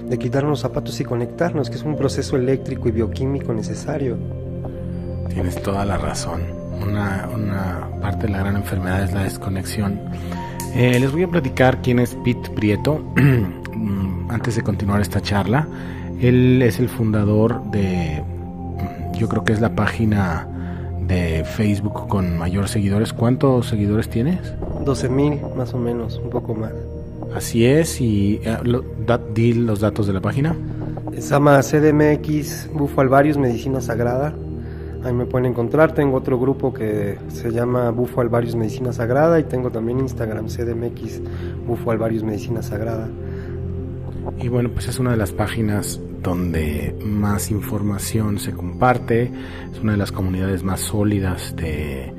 de, 0.08 0.18
quitarnos 0.18 0.50
los 0.50 0.60
zapatos 0.60 1.00
y 1.00 1.04
conectarnos, 1.04 1.68
que 1.70 1.76
es 1.76 1.82
un 1.82 1.96
proceso 1.96 2.36
eléctrico 2.36 2.88
y 2.88 2.92
bioquímico 2.92 3.52
necesario. 3.52 4.16
Tienes 5.28 5.60
toda 5.62 5.84
la 5.84 5.98
razón. 5.98 6.42
Una 6.80 7.88
parte 8.00 8.26
de 8.26 8.32
la 8.32 8.38
gran 8.38 8.56
enfermedad 8.56 9.02
es 9.02 9.12
la 9.12 9.24
desconexión. 9.24 9.98
Eh, 10.74 10.98
les 10.98 11.12
voy 11.12 11.22
a 11.22 11.28
platicar 11.28 11.82
quién 11.82 12.00
es 12.00 12.16
Pete 12.24 12.50
Prieto 12.50 13.00
antes 14.28 14.56
de 14.56 14.62
continuar 14.62 15.00
esta 15.00 15.20
charla. 15.20 15.68
Él 16.20 16.60
es 16.62 16.80
el 16.80 16.88
fundador 16.88 17.62
de, 17.70 18.24
yo 19.16 19.28
creo 19.28 19.44
que 19.44 19.52
es 19.52 19.60
la 19.60 19.76
página 19.76 20.48
de 21.06 21.44
Facebook 21.44 22.08
con 22.08 22.36
mayor 22.36 22.68
seguidores. 22.68 23.12
¿Cuántos 23.12 23.68
seguidores 23.68 24.08
tienes? 24.08 24.40
12 24.84 25.08
mil 25.10 25.40
más 25.56 25.72
o 25.74 25.78
menos, 25.78 26.20
un 26.22 26.30
poco 26.30 26.54
más. 26.56 26.72
Así 27.36 27.64
es, 27.66 28.00
y 28.00 28.40
eh, 28.44 28.58
lo, 28.64 28.84
da, 29.06 29.18
di 29.18 29.54
los 29.54 29.78
datos 29.78 30.08
de 30.08 30.12
la 30.12 30.20
página. 30.20 30.56
Se 31.14 31.20
llama 31.20 31.60
CDMX 31.62 32.70
Bufo 32.72 33.00
Alvarius 33.00 33.36
Medicina 33.36 33.80
Sagrada. 33.80 34.34
Ahí 35.04 35.12
me 35.12 35.26
pueden 35.26 35.46
encontrar. 35.46 35.92
Tengo 35.92 36.16
otro 36.16 36.38
grupo 36.38 36.72
que 36.72 37.18
se 37.28 37.50
llama 37.50 37.90
Bufo 37.90 38.22
Alvarius 38.22 38.56
Medicina 38.56 38.92
Sagrada 38.92 39.38
y 39.38 39.44
tengo 39.44 39.70
también 39.70 40.00
Instagram 40.00 40.46
CDMX 40.46 41.20
Bufo 41.66 41.90
Alvarius 41.90 42.22
Medicina 42.22 42.62
Sagrada. 42.62 43.08
Y 44.38 44.48
bueno, 44.48 44.70
pues 44.70 44.88
es 44.88 44.98
una 44.98 45.10
de 45.10 45.18
las 45.18 45.32
páginas 45.32 46.00
donde 46.22 46.96
más 47.04 47.50
información 47.50 48.38
se 48.38 48.52
comparte. 48.52 49.30
Es 49.72 49.80
una 49.80 49.92
de 49.92 49.98
las 49.98 50.10
comunidades 50.10 50.62
más 50.62 50.80
sólidas 50.80 51.54
de, 51.54 52.14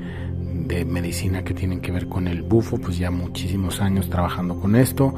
de 0.66 0.84
medicina 0.84 1.42
que 1.42 1.54
tienen 1.54 1.80
que 1.80 1.90
ver 1.90 2.08
con 2.08 2.28
el 2.28 2.42
bufo, 2.42 2.78
pues 2.78 2.98
ya 2.98 3.10
muchísimos 3.10 3.80
años 3.80 4.08
trabajando 4.08 4.60
con 4.60 4.76
esto. 4.76 5.12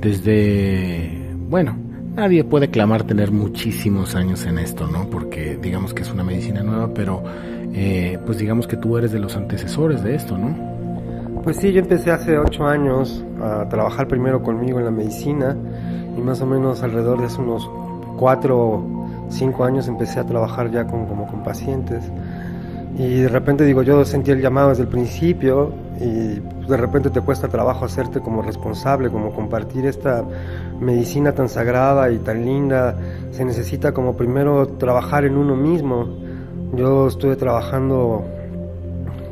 Desde, 0.00 1.32
bueno, 1.48 1.76
nadie 2.16 2.44
puede 2.44 2.68
clamar 2.68 3.04
tener 3.04 3.30
muchísimos 3.30 4.14
años 4.14 4.46
en 4.46 4.58
esto, 4.58 4.86
¿no? 4.86 5.08
Porque 5.10 5.58
digamos 5.60 5.92
que 5.92 6.02
es 6.02 6.10
una 6.10 6.24
medicina 6.24 6.62
nueva, 6.62 6.88
pero 6.92 7.22
eh, 7.74 8.18
pues 8.24 8.38
digamos 8.38 8.66
que 8.66 8.76
tú 8.76 8.96
eres 8.96 9.12
de 9.12 9.18
los 9.18 9.36
antecesores 9.36 10.02
de 10.02 10.14
esto, 10.14 10.36
¿no? 10.38 10.56
Pues 11.44 11.58
sí, 11.58 11.72
yo 11.72 11.80
empecé 11.80 12.10
hace 12.10 12.38
ocho 12.38 12.66
años 12.66 13.22
a 13.40 13.68
trabajar 13.68 14.08
primero 14.08 14.42
conmigo 14.42 14.78
en 14.78 14.86
la 14.86 14.90
medicina 14.90 15.54
y 16.16 16.20
más 16.20 16.40
o 16.40 16.46
menos 16.46 16.82
alrededor 16.82 17.20
de 17.20 17.26
hace 17.26 17.40
unos 17.40 17.70
cuatro 18.16 18.84
cinco 19.28 19.64
años 19.64 19.86
empecé 19.86 20.18
a 20.18 20.24
trabajar 20.24 20.70
ya 20.70 20.86
con, 20.86 21.06
como 21.06 21.26
con 21.26 21.42
pacientes. 21.42 22.02
Y 22.98 23.20
de 23.20 23.28
repente 23.28 23.64
digo, 23.64 23.82
yo 23.82 24.04
sentí 24.06 24.30
el 24.30 24.40
llamado 24.40 24.70
desde 24.70 24.84
el 24.84 24.88
principio 24.88 25.72
y 26.00 26.40
de 26.68 26.76
repente 26.76 27.10
te 27.10 27.20
cuesta 27.20 27.48
trabajo 27.48 27.84
hacerte 27.84 28.20
como 28.20 28.42
responsable, 28.42 29.10
como 29.10 29.32
compartir 29.32 29.86
esta 29.86 30.24
medicina 30.80 31.32
tan 31.32 31.48
sagrada 31.48 32.10
y 32.10 32.18
tan 32.18 32.44
linda. 32.44 32.96
Se 33.30 33.44
necesita 33.44 33.92
como 33.92 34.16
primero 34.16 34.66
trabajar 34.68 35.24
en 35.24 35.36
uno 35.36 35.54
mismo. 35.56 36.08
Yo 36.74 37.08
estuve 37.08 37.36
trabajando 37.36 38.24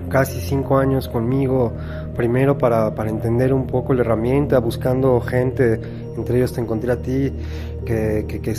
casi 0.08 0.40
cinco 0.40 0.78
años 0.78 1.08
conmigo, 1.08 1.72
primero 2.14 2.56
para, 2.56 2.94
para 2.94 3.10
entender 3.10 3.52
un 3.52 3.66
poco 3.66 3.94
la 3.94 4.02
herramienta, 4.02 4.60
buscando 4.60 5.20
gente, 5.20 5.80
entre 6.16 6.36
ellos 6.36 6.52
te 6.52 6.60
encontré 6.60 6.92
a 6.92 7.02
ti, 7.02 7.32
que, 7.84 8.24
que, 8.28 8.40
que 8.40 8.54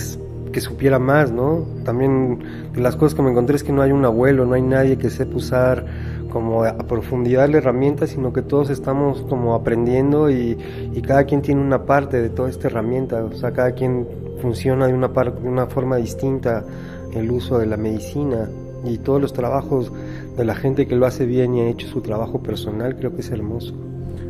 que 0.56 0.62
supiera 0.62 1.00
más, 1.00 1.34
¿no? 1.34 1.66
También 1.84 2.40
de 2.72 2.80
las 2.80 2.96
cosas 2.96 3.14
que 3.14 3.22
me 3.22 3.30
encontré 3.30 3.58
es 3.58 3.64
que 3.66 3.74
no 3.74 3.82
hay 3.82 3.92
un 3.92 4.06
abuelo, 4.06 4.46
no 4.46 4.54
hay 4.54 4.62
nadie 4.62 4.98
que 4.98 5.10
sepa 5.10 5.36
usar 5.36 5.86
como 6.30 6.64
a 6.64 6.78
profundidad 6.78 7.50
la 7.50 7.58
herramienta, 7.58 8.08
sino 8.08 8.32
que 8.32 8.42
todos 8.42 8.70
estamos 8.70 9.22
como 9.24 9.54
aprendiendo 9.54 10.30
y, 10.30 10.58
y, 10.94 11.02
cada 11.02 11.26
quien 11.26 11.42
tiene 11.42 11.60
una 11.60 11.84
parte 11.84 12.22
de 12.22 12.30
toda 12.30 12.50
esta 12.50 12.70
herramienta, 12.70 13.22
o 13.26 13.34
sea, 13.34 13.52
cada 13.52 13.74
quien 13.74 14.08
funciona 14.42 14.88
de 14.88 14.94
una, 14.94 15.10
de 15.10 15.50
una 15.50 15.66
forma 15.66 15.98
distinta 15.98 16.64
el 17.14 17.32
uso 17.32 17.60
de 17.60 17.66
la 17.66 17.76
medicina 17.76 18.48
y 18.86 18.98
todos 19.00 19.20
los 19.20 19.34
trabajos 19.34 19.92
de 20.38 20.46
la 20.46 20.56
gente 20.56 20.88
que 20.88 20.96
lo 20.96 21.06
hace 21.06 21.26
bien 21.26 21.54
y 21.54 21.62
ha 21.64 21.68
hecho 21.68 21.86
su 21.88 22.00
trabajo 22.00 22.42
personal, 22.42 22.96
creo 22.96 23.14
que 23.14 23.20
es 23.20 23.30
hermoso. 23.30 23.74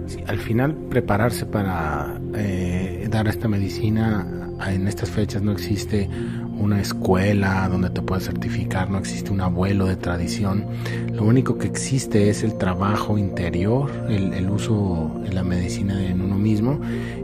Sí, 0.07 0.23
al 0.25 0.39
final 0.39 0.73
prepararse 0.89 1.45
para 1.45 2.19
eh, 2.33 3.07
dar 3.11 3.27
esta 3.27 3.47
medicina 3.47 4.44
en 4.67 4.87
estas 4.87 5.09
fechas 5.09 5.41
no 5.41 5.51
existe 5.51 6.09
una 6.57 6.81
escuela 6.81 7.67
donde 7.69 7.89
te 7.89 8.01
puedas 8.01 8.23
certificar, 8.25 8.89
no 8.89 8.97
existe 8.97 9.31
un 9.31 9.41
abuelo 9.41 9.85
de 9.85 9.95
tradición. 9.95 10.65
Lo 11.13 11.23
único 11.23 11.57
que 11.57 11.67
existe 11.67 12.29
es 12.29 12.43
el 12.43 12.57
trabajo 12.57 13.17
interior, 13.17 13.91
el, 14.09 14.33
el 14.33 14.49
uso 14.49 15.11
de 15.23 15.33
la 15.33 15.43
medicina 15.43 16.03
en 16.05 16.21
uno 16.21 16.37
mismo. 16.37 16.79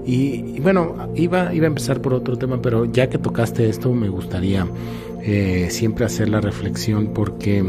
Y, 0.05 0.55
y, 0.55 0.59
bueno, 0.59 1.09
iba, 1.15 1.53
iba 1.53 1.65
a 1.65 1.67
empezar 1.67 2.01
por 2.01 2.13
otro 2.13 2.37
tema, 2.37 2.61
pero 2.61 2.85
ya 2.85 3.09
que 3.09 3.17
tocaste 3.17 3.69
esto, 3.69 3.93
me 3.93 4.09
gustaría 4.09 4.67
eh, 5.23 5.67
siempre 5.69 6.05
hacer 6.05 6.29
la 6.29 6.41
reflexión 6.41 7.11
porque 7.13 7.63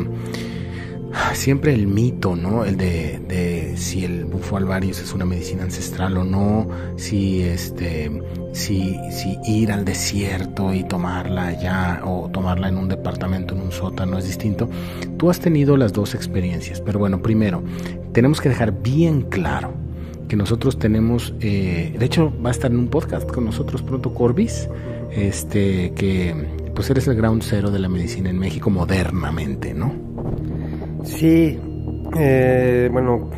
siempre 1.34 1.74
el 1.74 1.86
mito, 1.86 2.36
¿no? 2.36 2.64
El 2.64 2.76
de, 2.76 3.20
de, 3.28 3.61
si 3.76 4.04
el 4.04 4.24
bufo 4.24 4.56
alvarius 4.56 5.00
es 5.00 5.12
una 5.12 5.24
medicina 5.24 5.64
ancestral 5.64 6.16
o 6.16 6.24
no, 6.24 6.68
si 6.96 7.42
este, 7.42 8.10
si, 8.52 8.96
si 9.10 9.38
ir 9.46 9.72
al 9.72 9.84
desierto 9.84 10.72
y 10.74 10.84
tomarla 10.84 11.48
allá 11.48 12.02
o 12.04 12.28
tomarla 12.30 12.68
en 12.68 12.78
un 12.78 12.88
departamento, 12.88 13.54
en 13.54 13.62
un 13.62 13.72
sótano 13.72 14.18
es 14.18 14.26
distinto. 14.26 14.68
Tú 15.16 15.30
has 15.30 15.40
tenido 15.40 15.76
las 15.76 15.92
dos 15.92 16.14
experiencias, 16.14 16.80
pero 16.80 16.98
bueno, 16.98 17.22
primero, 17.22 17.62
tenemos 18.12 18.40
que 18.40 18.48
dejar 18.48 18.82
bien 18.82 19.22
claro 19.22 19.72
que 20.28 20.36
nosotros 20.36 20.78
tenemos, 20.78 21.34
eh, 21.40 21.94
de 21.98 22.06
hecho 22.06 22.32
va 22.44 22.48
a 22.48 22.52
estar 22.52 22.70
en 22.70 22.78
un 22.78 22.88
podcast 22.88 23.30
con 23.30 23.44
nosotros 23.44 23.82
pronto 23.82 24.14
Corbis, 24.14 24.68
este, 25.10 25.92
que 25.92 26.34
pues 26.74 26.88
eres 26.88 27.06
el 27.06 27.16
ground 27.16 27.42
zero 27.42 27.70
de 27.70 27.78
la 27.78 27.88
medicina 27.88 28.30
en 28.30 28.38
México 28.38 28.70
modernamente, 28.70 29.74
¿no? 29.74 29.92
Sí, 31.04 31.58
eh, 32.16 32.88
bueno, 32.90 33.30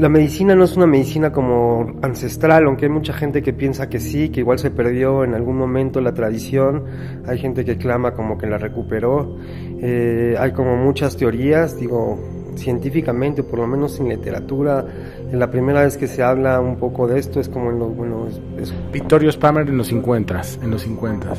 la 0.00 0.08
medicina 0.08 0.54
no 0.54 0.64
es 0.64 0.78
una 0.78 0.86
medicina 0.86 1.30
como 1.30 1.92
ancestral, 2.00 2.64
aunque 2.64 2.86
hay 2.86 2.90
mucha 2.90 3.12
gente 3.12 3.42
que 3.42 3.52
piensa 3.52 3.90
que 3.90 4.00
sí, 4.00 4.30
que 4.30 4.40
igual 4.40 4.58
se 4.58 4.70
perdió 4.70 5.24
en 5.24 5.34
algún 5.34 5.58
momento 5.58 6.00
la 6.00 6.14
tradición, 6.14 6.84
hay 7.26 7.36
gente 7.36 7.66
que 7.66 7.76
clama 7.76 8.12
como 8.12 8.38
que 8.38 8.46
la 8.46 8.56
recuperó, 8.56 9.36
eh, 9.82 10.36
hay 10.38 10.52
como 10.52 10.74
muchas 10.76 11.18
teorías, 11.18 11.78
digo, 11.78 12.18
científicamente, 12.56 13.42
por 13.42 13.58
lo 13.58 13.66
menos 13.66 14.00
en 14.00 14.08
literatura, 14.08 14.86
la 15.32 15.50
primera 15.50 15.82
vez 15.82 15.98
que 15.98 16.06
se 16.06 16.22
habla 16.22 16.60
un 16.60 16.76
poco 16.76 17.06
de 17.06 17.18
esto 17.18 17.38
es 17.38 17.50
como 17.50 17.70
en 17.70 17.78
los... 17.78 17.94
Bueno, 17.94 18.26
es, 18.58 18.72
Victorio 18.90 19.30
Spammer 19.30 19.68
en 19.68 19.76
los 19.76 19.88
50, 19.88 20.40
en 20.62 20.70
los 20.70 20.80
50. 20.80 21.34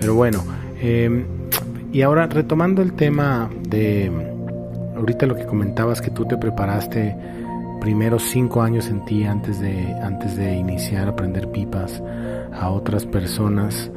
Pero 0.00 0.16
bueno, 0.16 0.44
eh, 0.82 1.24
y 1.92 2.02
ahora 2.02 2.26
retomando 2.26 2.82
el 2.82 2.94
tema 2.94 3.48
de, 3.68 4.10
ahorita 4.96 5.26
lo 5.26 5.36
que 5.36 5.46
comentabas 5.46 6.00
que 6.00 6.10
tú 6.10 6.24
te 6.24 6.36
preparaste 6.36 7.14
primeros 7.80 8.22
cinco 8.22 8.62
años 8.62 8.88
en 8.88 9.04
ti 9.04 9.24
antes 9.24 9.60
de, 9.60 9.92
antes 10.02 10.36
de 10.36 10.56
iniciar 10.56 11.08
a 11.08 11.10
aprender 11.12 11.48
pipas 11.50 12.02
a 12.52 12.70
otras 12.70 13.06
personas. 13.06 13.90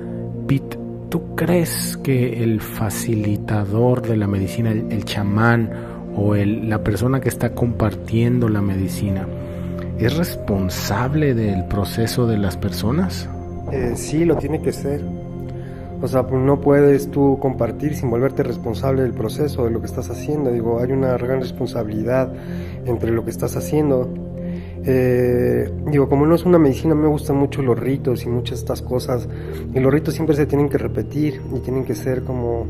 Pete, 0.48 0.78
¿tú 1.10 1.36
crees 1.36 1.98
que 1.98 2.44
el 2.44 2.62
facilitador 2.62 4.02
de 4.02 4.18
la 4.18 4.28
medicina, 4.28 4.72
el, 4.72 5.06
chamán 5.06 5.72
o 6.16 6.36
el, 6.36 6.70
la 6.70 6.84
persona 6.84 7.22
que 7.22 7.30
está 7.30 7.54
compartiendo 7.54 8.50
la 8.50 8.62
medicina, 8.62 9.28
es 9.98 10.16
responsable 10.18 11.34
del 11.34 11.66
proceso 11.66 12.26
de 12.28 12.38
las 12.38 12.58
personas? 12.58 13.30
Eh, 13.72 13.94
sí, 13.96 14.26
lo 14.26 14.36
tiene 14.38 14.62
que 14.62 14.72
ser. 14.72 15.02
O 16.02 16.08
sea, 16.08 16.26
pues 16.26 16.42
no 16.42 16.62
puedes 16.62 17.12
tú 17.12 17.38
compartir 17.42 17.96
sin 17.96 18.10
volverte 18.10 18.44
responsable 18.44 19.02
del 19.02 19.14
proceso, 19.14 19.66
de 19.66 19.72
lo 19.72 19.82
que 19.82 19.88
estás 19.88 20.10
haciendo. 20.10 20.52
Digo, 20.52 20.80
hay 20.80 20.92
una 20.92 21.18
gran 21.18 21.42
responsabilidad 21.42 22.32
entre 22.86 23.12
lo 23.12 23.24
que 23.26 23.32
estás 23.32 23.58
haciendo. 23.58 24.10
Eh, 24.86 25.70
digo, 25.92 26.08
como 26.08 26.26
no 26.26 26.36
es 26.36 26.46
una 26.46 26.58
medicina, 26.58 26.96
me 26.96 27.08
gustan 27.08 27.36
mucho 27.36 27.62
los 27.62 27.78
ritos 27.78 28.24
y 28.24 28.30
muchas 28.30 28.60
de 28.60 28.64
estas 28.64 28.82
cosas. 28.82 29.28
Y 29.74 29.80
los 29.80 29.92
ritos 29.92 30.14
siempre 30.14 30.36
se 30.36 30.46
tienen 30.46 30.70
que 30.70 30.78
repetir 30.78 31.42
y 31.54 31.60
tienen 31.60 31.84
que 31.84 31.96
ser 31.96 32.24
como, 32.24 32.66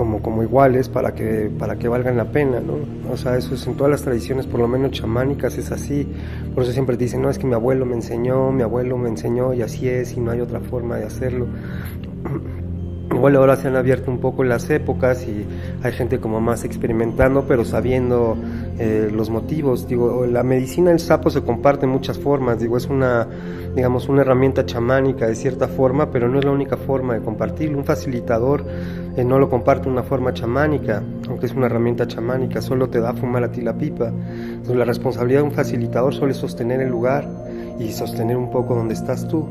como, 0.00 0.22
como 0.22 0.42
iguales 0.42 0.88
para 0.88 1.12
que, 1.12 1.50
para 1.58 1.78
que 1.78 1.86
valgan 1.86 2.16
la 2.16 2.32
pena, 2.32 2.58
¿no? 2.58 3.12
O 3.12 3.18
sea, 3.18 3.36
eso 3.36 3.54
es 3.54 3.66
en 3.66 3.74
todas 3.74 3.90
las 3.90 4.00
tradiciones, 4.00 4.46
por 4.46 4.58
lo 4.58 4.66
menos 4.66 4.92
chamánicas, 4.92 5.58
es 5.58 5.70
así. 5.72 6.08
Por 6.54 6.62
eso 6.62 6.72
siempre 6.72 6.96
dicen, 6.96 7.20
no, 7.20 7.28
es 7.28 7.38
que 7.38 7.46
mi 7.46 7.52
abuelo 7.52 7.84
me 7.84 7.96
enseñó, 7.96 8.50
mi 8.50 8.62
abuelo 8.62 8.96
me 8.96 9.10
enseñó 9.10 9.52
y 9.52 9.60
así 9.60 9.90
es 9.90 10.16
y 10.16 10.20
no 10.20 10.30
hay 10.30 10.40
otra 10.40 10.60
forma 10.60 10.96
de 10.96 11.04
hacerlo. 11.04 11.48
Igual 13.12 13.34
ahora 13.36 13.56
se 13.56 13.66
han 13.66 13.76
abierto 13.76 14.10
un 14.10 14.18
poco 14.18 14.44
las 14.44 14.70
épocas 14.70 15.26
y 15.26 15.44
hay 15.82 15.92
gente 15.92 16.20
como 16.20 16.40
más 16.40 16.64
experimentando, 16.64 17.44
pero 17.46 17.64
sabiendo 17.64 18.36
eh, 18.78 19.10
los 19.12 19.30
motivos. 19.30 19.88
Digo, 19.88 20.26
la 20.26 20.44
medicina 20.44 20.90
del 20.90 21.00
sapo 21.00 21.28
se 21.28 21.42
comparte 21.42 21.86
en 21.86 21.92
muchas 21.92 22.18
formas. 22.18 22.60
Digo, 22.60 22.76
es 22.76 22.86
una, 22.86 23.26
digamos, 23.74 24.08
una 24.08 24.22
herramienta 24.22 24.64
chamánica 24.64 25.26
de 25.26 25.34
cierta 25.34 25.66
forma, 25.66 26.10
pero 26.10 26.28
no 26.28 26.38
es 26.38 26.44
la 26.44 26.52
única 26.52 26.76
forma 26.76 27.14
de 27.14 27.20
compartirlo. 27.20 27.78
Un 27.78 27.84
facilitador 27.84 28.64
eh, 29.16 29.24
no 29.24 29.40
lo 29.40 29.50
comparte 29.50 29.84
de 29.84 29.90
una 29.90 30.04
forma 30.04 30.32
chamánica, 30.32 31.02
aunque 31.28 31.46
es 31.46 31.52
una 31.52 31.66
herramienta 31.66 32.06
chamánica, 32.06 32.62
solo 32.62 32.88
te 32.88 33.00
da 33.00 33.12
fumar 33.12 33.42
a 33.42 33.50
ti 33.50 33.60
la 33.60 33.76
pipa. 33.76 34.08
Entonces, 34.08 34.76
la 34.76 34.84
responsabilidad 34.84 35.40
de 35.40 35.46
un 35.46 35.52
facilitador 35.52 36.14
solo 36.14 36.30
es 36.30 36.36
sostener 36.36 36.80
el 36.80 36.88
lugar 36.88 37.28
y 37.80 37.90
sostener 37.90 38.36
un 38.36 38.50
poco 38.50 38.76
donde 38.76 38.94
estás 38.94 39.26
tú. 39.26 39.46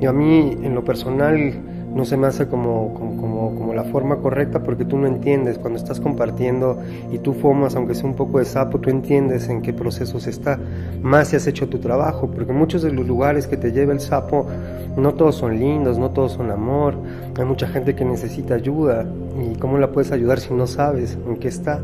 Y 0.00 0.06
a 0.06 0.12
mí, 0.12 0.58
en 0.62 0.74
lo 0.74 0.84
personal, 0.84 1.54
no 1.94 2.04
se 2.04 2.16
me 2.16 2.26
hace 2.26 2.46
como, 2.46 2.94
como, 2.94 3.54
como, 3.54 3.74
la 3.74 3.84
forma 3.84 4.16
correcta 4.16 4.62
porque 4.62 4.84
tú 4.84 4.96
no 4.98 5.06
entiendes. 5.06 5.58
Cuando 5.58 5.78
estás 5.78 6.00
compartiendo 6.00 6.78
y 7.10 7.18
tú 7.18 7.34
fumas, 7.34 7.76
aunque 7.76 7.94
sea 7.94 8.06
un 8.06 8.14
poco 8.14 8.38
de 8.38 8.44
sapo, 8.44 8.78
tú 8.78 8.90
entiendes 8.90 9.48
en 9.48 9.62
qué 9.62 9.72
procesos 9.72 10.26
está. 10.26 10.58
Más 11.02 11.28
si 11.28 11.36
has 11.36 11.46
hecho 11.46 11.68
tu 11.68 11.78
trabajo, 11.78 12.30
porque 12.30 12.52
muchos 12.52 12.82
de 12.82 12.92
los 12.92 13.06
lugares 13.06 13.46
que 13.46 13.56
te 13.56 13.72
lleva 13.72 13.92
el 13.92 14.00
sapo, 14.00 14.46
no 14.96 15.14
todos 15.14 15.36
son 15.36 15.58
lindos, 15.58 15.98
no 15.98 16.10
todos 16.10 16.32
son 16.32 16.50
amor. 16.50 16.94
Hay 17.38 17.44
mucha 17.44 17.66
gente 17.66 17.94
que 17.94 18.04
necesita 18.04 18.54
ayuda. 18.54 19.06
¿Y 19.34 19.56
cómo 19.56 19.78
la 19.78 19.92
puedes 19.92 20.12
ayudar 20.12 20.40
si 20.40 20.52
no 20.52 20.66
sabes 20.66 21.16
en 21.26 21.36
qué 21.36 21.48
está? 21.48 21.80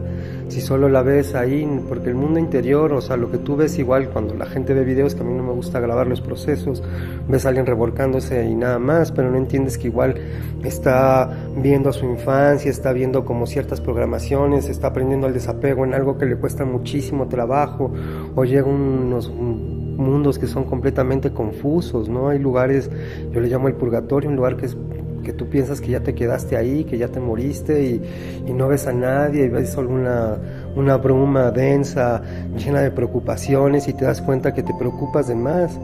Si 0.48 0.60
solo 0.60 0.88
la 0.88 1.02
ves 1.02 1.34
ahí, 1.34 1.66
porque 1.88 2.10
el 2.10 2.14
mundo 2.14 2.38
interior, 2.38 2.92
o 2.92 3.00
sea, 3.00 3.16
lo 3.16 3.30
que 3.30 3.38
tú 3.38 3.56
ves 3.56 3.78
igual 3.78 4.10
cuando 4.10 4.34
la 4.34 4.46
gente 4.46 4.74
ve 4.74 4.84
videos, 4.84 5.14
que 5.14 5.22
a 5.22 5.24
mí 5.24 5.32
no 5.32 5.42
me 5.42 5.52
gusta 5.52 5.80
grabar 5.80 6.06
los 6.06 6.20
procesos, 6.20 6.82
ves 7.26 7.46
a 7.46 7.48
alguien 7.48 7.64
revolcándose 7.64 8.44
y 8.44 8.54
nada 8.54 8.78
más, 8.78 9.12
pero 9.12 9.30
no 9.30 9.38
entiendes 9.38 9.78
que 9.78 9.88
igual 9.88 10.14
está 10.62 11.30
viendo 11.56 11.88
a 11.88 11.92
su 11.92 12.04
infancia, 12.04 12.70
está 12.70 12.92
viendo 12.92 13.24
como 13.24 13.46
ciertas 13.46 13.80
programaciones, 13.80 14.68
está 14.68 14.88
aprendiendo 14.88 15.26
el 15.26 15.32
desapego 15.32 15.84
en 15.84 15.94
algo 15.94 16.18
que 16.18 16.26
le 16.26 16.36
cuesta 16.36 16.64
muchísimo 16.64 17.28
trabajo, 17.28 17.92
o 18.34 18.44
llega 18.44 18.66
unos 18.66 19.30
mundos 19.30 20.38
que 20.38 20.46
son 20.46 20.64
completamente 20.64 21.32
confusos, 21.32 22.08
¿no? 22.08 22.28
Hay 22.28 22.38
lugares, 22.38 22.90
yo 23.32 23.40
le 23.40 23.48
llamo 23.48 23.68
el 23.68 23.74
purgatorio, 23.74 24.30
un 24.30 24.36
lugar 24.36 24.56
que 24.56 24.66
es 24.66 24.76
que 25.23 25.32
tú 25.32 25.49
piensas 25.49 25.81
que 25.81 25.88
ya 25.88 26.00
te 26.00 26.15
quedaste 26.15 26.56
ahí, 26.56 26.85
que 26.85 26.99
ya 26.99 27.09
te 27.09 27.20
moriste 27.20 27.82
y, 27.82 28.53
no 28.53 28.69
ves 28.69 28.87
a 28.87 28.93
nadie 28.93 29.44
y 29.44 29.49
ves 29.49 29.70
solo 29.70 29.91
una, 29.91 30.37
una 30.75 30.97
bruma 30.97 31.50
densa, 31.50 32.23
llena 32.56 32.81
de 32.81 32.91
preocupaciones 32.91 33.87
y 33.88 33.93
te 33.93 34.05
das 34.05 34.20
cuenta 34.20 34.53
que 34.53 34.62
te 34.62 34.75
preocupas 34.79 35.29
de 35.29 35.35
más. 35.35 35.79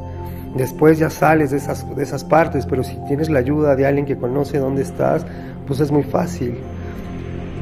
Después 0.57 0.99
ya 0.99 1.11
sales 1.11 1.51
de 1.51 1.59
esas, 1.59 1.85
de 1.95 2.03
esas 2.03 2.25
partes, 2.25 2.67
pero 2.67 2.83
si 2.85 2.97
tienes 3.07 3.29
la 3.29 3.41
ayuda 3.41 3.77
de 3.77 3.87
alguien 3.87 4.07
que 4.07 4.17
conoce 4.17 4.59
dónde 4.59 4.83
estás, 4.83 5.27
pues 5.67 5.81
es 5.81 5.91
muy 5.91 6.05
fácil. 6.05 6.59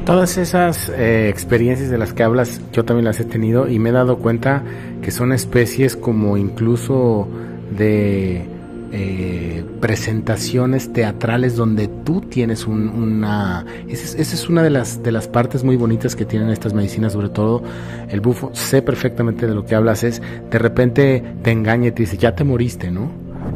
Todas 0.05 0.37
esas 0.37 0.89
eh, 0.89 1.29
experiencias 1.29 1.89
de 1.89 1.97
las 1.97 2.13
que 2.13 2.23
hablas, 2.23 2.59
yo 2.73 2.83
también 2.83 3.05
las 3.05 3.19
he 3.21 3.25
tenido 3.25 3.69
y 3.69 3.79
me 3.79 3.89
he 3.89 3.93
dado 3.93 4.17
cuenta 4.17 4.61
que 5.01 5.11
son 5.11 5.31
especies 5.31 5.95
como 5.95 6.35
incluso 6.35 7.27
de 7.77 8.52
eh, 8.95 9.65
presentaciones 9.81 10.93
teatrales 10.93 11.55
donde 11.55 11.87
tú 11.87 12.21
tienes 12.21 12.67
una... 12.67 13.65
Esa 13.87 14.21
es, 14.21 14.47
una 14.47 14.61
de 14.61 14.69
las, 14.69 15.01
de 15.01 15.11
las 15.11 15.27
partes 15.27 15.63
muy 15.63 15.77
bonitas 15.77 16.15
que 16.15 16.25
tienen 16.25 16.51
estas 16.51 16.75
medicinas, 16.75 17.13
sobre 17.13 17.29
todo 17.29 17.63
el 18.09 18.21
bufo. 18.21 18.51
Sé 18.53 18.83
perfectamente 18.83 19.47
de 19.47 19.55
lo 19.55 19.65
que 19.65 19.73
hablas, 19.73 20.03
es 20.03 20.21
de 20.51 20.59
repente 20.59 21.23
te 21.41 21.49
engaña 21.49 21.87
y 21.87 21.91
te 21.91 22.03
dice, 22.03 22.17
ya 22.17 22.35
te 22.35 22.43
moriste, 22.43 22.91
¿no? 22.91 23.09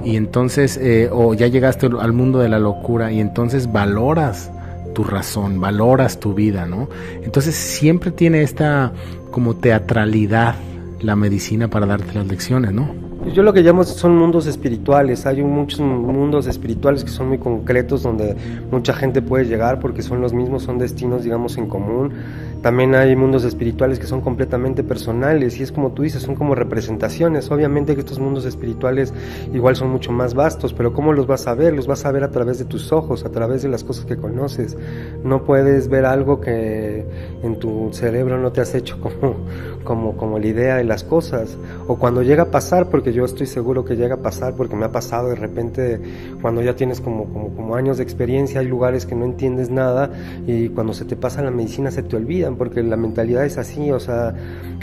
Y 0.03 0.15
entonces, 0.15 0.75
eh, 0.81 1.07
o 1.11 1.35
ya 1.35 1.45
llegaste 1.45 1.85
al 1.85 2.13
mundo 2.13 2.39
de 2.39 2.49
la 2.49 2.57
locura 2.57 3.11
y 3.11 3.19
entonces 3.19 3.71
valoras 3.71 4.51
tu 4.95 5.03
razón, 5.03 5.59
valoras 5.59 6.19
tu 6.19 6.33
vida, 6.33 6.65
¿no? 6.65 6.89
Entonces 7.21 7.53
siempre 7.53 8.09
tiene 8.09 8.41
esta 8.41 8.91
como 9.29 9.55
teatralidad 9.55 10.55
la 10.99 11.15
medicina 11.15 11.67
para 11.67 11.85
darte 11.85 12.15
las 12.15 12.25
lecciones, 12.25 12.73
¿no? 12.73 13.06
Yo 13.33 13.43
lo 13.43 13.53
que 13.53 13.61
llamo 13.61 13.83
son 13.83 14.17
mundos 14.17 14.47
espirituales. 14.47 15.25
Hay 15.25 15.43
muchos 15.43 15.79
mundos 15.79 16.47
espirituales 16.47 17.03
que 17.03 17.09
son 17.09 17.27
muy 17.27 17.37
concretos 17.37 18.03
donde 18.03 18.35
mucha 18.71 18.93
gente 18.93 19.21
puede 19.21 19.45
llegar 19.45 19.79
porque 19.79 20.01
son 20.01 20.21
los 20.21 20.33
mismos, 20.33 20.63
son 20.63 20.77
destinos, 20.77 21.23
digamos, 21.23 21.57
en 21.57 21.67
común. 21.67 22.13
También 22.61 22.95
hay 22.95 23.15
mundos 23.15 23.43
espirituales 23.43 23.99
que 23.99 24.07
son 24.07 24.21
completamente 24.21 24.83
personales 24.83 25.59
y 25.59 25.63
es 25.63 25.71
como 25.71 25.91
tú 25.91 26.03
dices, 26.03 26.23
son 26.23 26.35
como 26.35 26.55
representaciones. 26.55 27.51
Obviamente 27.51 27.93
que 27.93 28.01
estos 28.01 28.19
mundos 28.19 28.45
espirituales 28.45 29.13
igual 29.53 29.75
son 29.75 29.89
mucho 29.89 30.11
más 30.11 30.33
vastos, 30.33 30.73
pero 30.73 30.93
¿cómo 30.93 31.13
los 31.13 31.27
vas 31.27 31.47
a 31.47 31.53
ver? 31.53 31.73
Los 31.73 31.87
vas 31.87 32.05
a 32.05 32.11
ver 32.11 32.23
a 32.23 32.31
través 32.31 32.57
de 32.57 32.65
tus 32.65 32.91
ojos, 32.91 33.25
a 33.25 33.29
través 33.29 33.61
de 33.61 33.69
las 33.69 33.83
cosas 33.83 34.05
que 34.05 34.17
conoces. 34.17 34.77
No 35.23 35.43
puedes 35.43 35.87
ver 35.87 36.05
algo 36.05 36.41
que 36.41 37.05
en 37.43 37.59
tu 37.59 37.89
cerebro 37.93 38.37
no 38.37 38.51
te 38.51 38.61
has 38.61 38.73
hecho 38.73 38.99
como, 39.01 39.35
como, 39.83 40.17
como 40.17 40.39
la 40.39 40.47
idea 40.47 40.75
de 40.77 40.83
las 40.83 41.03
cosas. 41.03 41.57
O 41.87 41.97
cuando 41.97 42.23
llega 42.23 42.43
a 42.43 42.51
pasar, 42.51 42.89
porque 42.89 43.13
yo 43.13 43.25
estoy 43.25 43.45
seguro 43.45 43.85
que 43.85 43.95
llega 43.95 44.15
a 44.15 44.21
pasar, 44.21 44.55
porque 44.55 44.75
me 44.75 44.85
ha 44.85 44.91
pasado 44.91 45.29
de 45.29 45.35
repente 45.35 46.01
cuando 46.41 46.61
ya 46.61 46.75
tienes 46.75 47.01
como, 47.01 47.25
como, 47.25 47.55
como 47.55 47.75
años 47.75 47.97
de 47.97 48.03
experiencia, 48.03 48.61
hay 48.61 48.67
lugares 48.67 49.05
que 49.05 49.15
no 49.15 49.25
entiendes 49.25 49.69
nada 49.69 50.09
y 50.45 50.69
cuando 50.69 50.93
se 50.93 51.05
te 51.05 51.15
pasa 51.15 51.41
la 51.41 51.51
medicina 51.51 51.91
se 51.91 52.03
te 52.03 52.15
olvida 52.15 52.46
porque 52.55 52.81
la 52.83 52.95
mentalidad 52.97 53.45
es 53.45 53.57
así, 53.57 53.91
o 53.91 53.99
sea, 53.99 54.33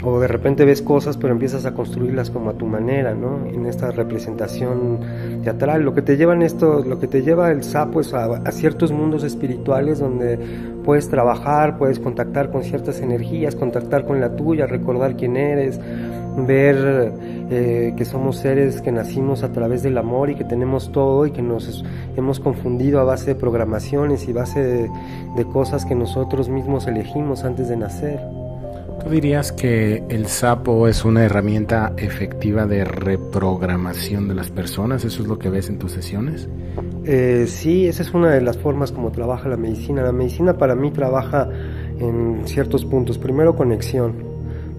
o 0.03 0.19
de 0.19 0.27
repente 0.27 0.65
ves 0.65 0.81
cosas, 0.81 1.17
pero 1.17 1.33
empiezas 1.33 1.65
a 1.65 1.73
construirlas 1.73 2.29
como 2.29 2.49
a 2.49 2.53
tu 2.53 2.65
manera, 2.65 3.13
¿no? 3.13 3.45
En 3.47 3.65
esta 3.65 3.91
representación 3.91 4.99
teatral. 5.43 5.83
Lo 5.83 5.93
que 5.93 6.01
te 6.01 6.17
lleva 6.17 6.35
esto, 6.43 6.83
lo 6.83 6.99
que 6.99 7.07
te 7.07 7.23
lleva 7.23 7.51
el 7.51 7.63
sapo 7.63 8.01
es 8.01 8.13
a, 8.13 8.51
ciertos 8.51 8.91
mundos 8.91 9.23
espirituales 9.23 9.99
donde 9.99 10.37
puedes 10.83 11.09
trabajar, 11.09 11.77
puedes 11.77 11.99
contactar 11.99 12.51
con 12.51 12.63
ciertas 12.63 13.01
energías, 13.01 13.55
contactar 13.55 14.05
con 14.05 14.19
la 14.19 14.35
tuya, 14.35 14.67
recordar 14.67 15.15
quién 15.15 15.37
eres, 15.37 15.79
ver 16.37 17.13
eh, 17.49 17.93
que 17.95 18.05
somos 18.05 18.37
seres 18.37 18.81
que 18.81 18.91
nacimos 18.91 19.43
a 19.43 19.51
través 19.51 19.83
del 19.83 19.97
amor 19.97 20.29
y 20.29 20.35
que 20.35 20.43
tenemos 20.43 20.91
todo 20.91 21.25
y 21.25 21.31
que 21.31 21.41
nos 21.41 21.83
hemos 22.15 22.39
confundido 22.39 22.99
a 22.99 23.03
base 23.03 23.27
de 23.27 23.35
programaciones 23.35 24.27
y 24.27 24.33
base 24.33 24.89
de 25.35 25.45
cosas 25.45 25.85
que 25.85 25.95
nosotros 25.95 26.49
mismos 26.49 26.87
elegimos 26.87 27.43
antes 27.43 27.69
de 27.69 27.77
nacer. 27.77 28.19
¿Tú 29.05 29.11
dirías 29.11 29.51
que 29.51 30.03
el 30.09 30.25
sapo 30.25 30.87
es 30.87 31.05
una 31.05 31.23
herramienta 31.23 31.93
efectiva 31.95 32.65
de 32.65 32.83
reprogramación 32.83 34.27
de 34.27 34.33
las 34.33 34.49
personas? 34.49 35.05
¿Eso 35.05 35.21
es 35.21 35.27
lo 35.27 35.37
que 35.37 35.51
ves 35.51 35.69
en 35.69 35.77
tus 35.77 35.91
sesiones? 35.91 36.49
Eh, 37.03 37.45
sí, 37.47 37.87
esa 37.87 38.01
es 38.01 38.15
una 38.15 38.31
de 38.31 38.41
las 38.41 38.57
formas 38.57 38.91
como 38.91 39.11
trabaja 39.11 39.47
la 39.47 39.57
medicina. 39.57 40.01
La 40.01 40.11
medicina 40.11 40.57
para 40.57 40.73
mí 40.73 40.89
trabaja 40.89 41.47
en 41.99 42.41
ciertos 42.45 42.83
puntos. 42.83 43.19
Primero, 43.19 43.55
conexión 43.55 44.34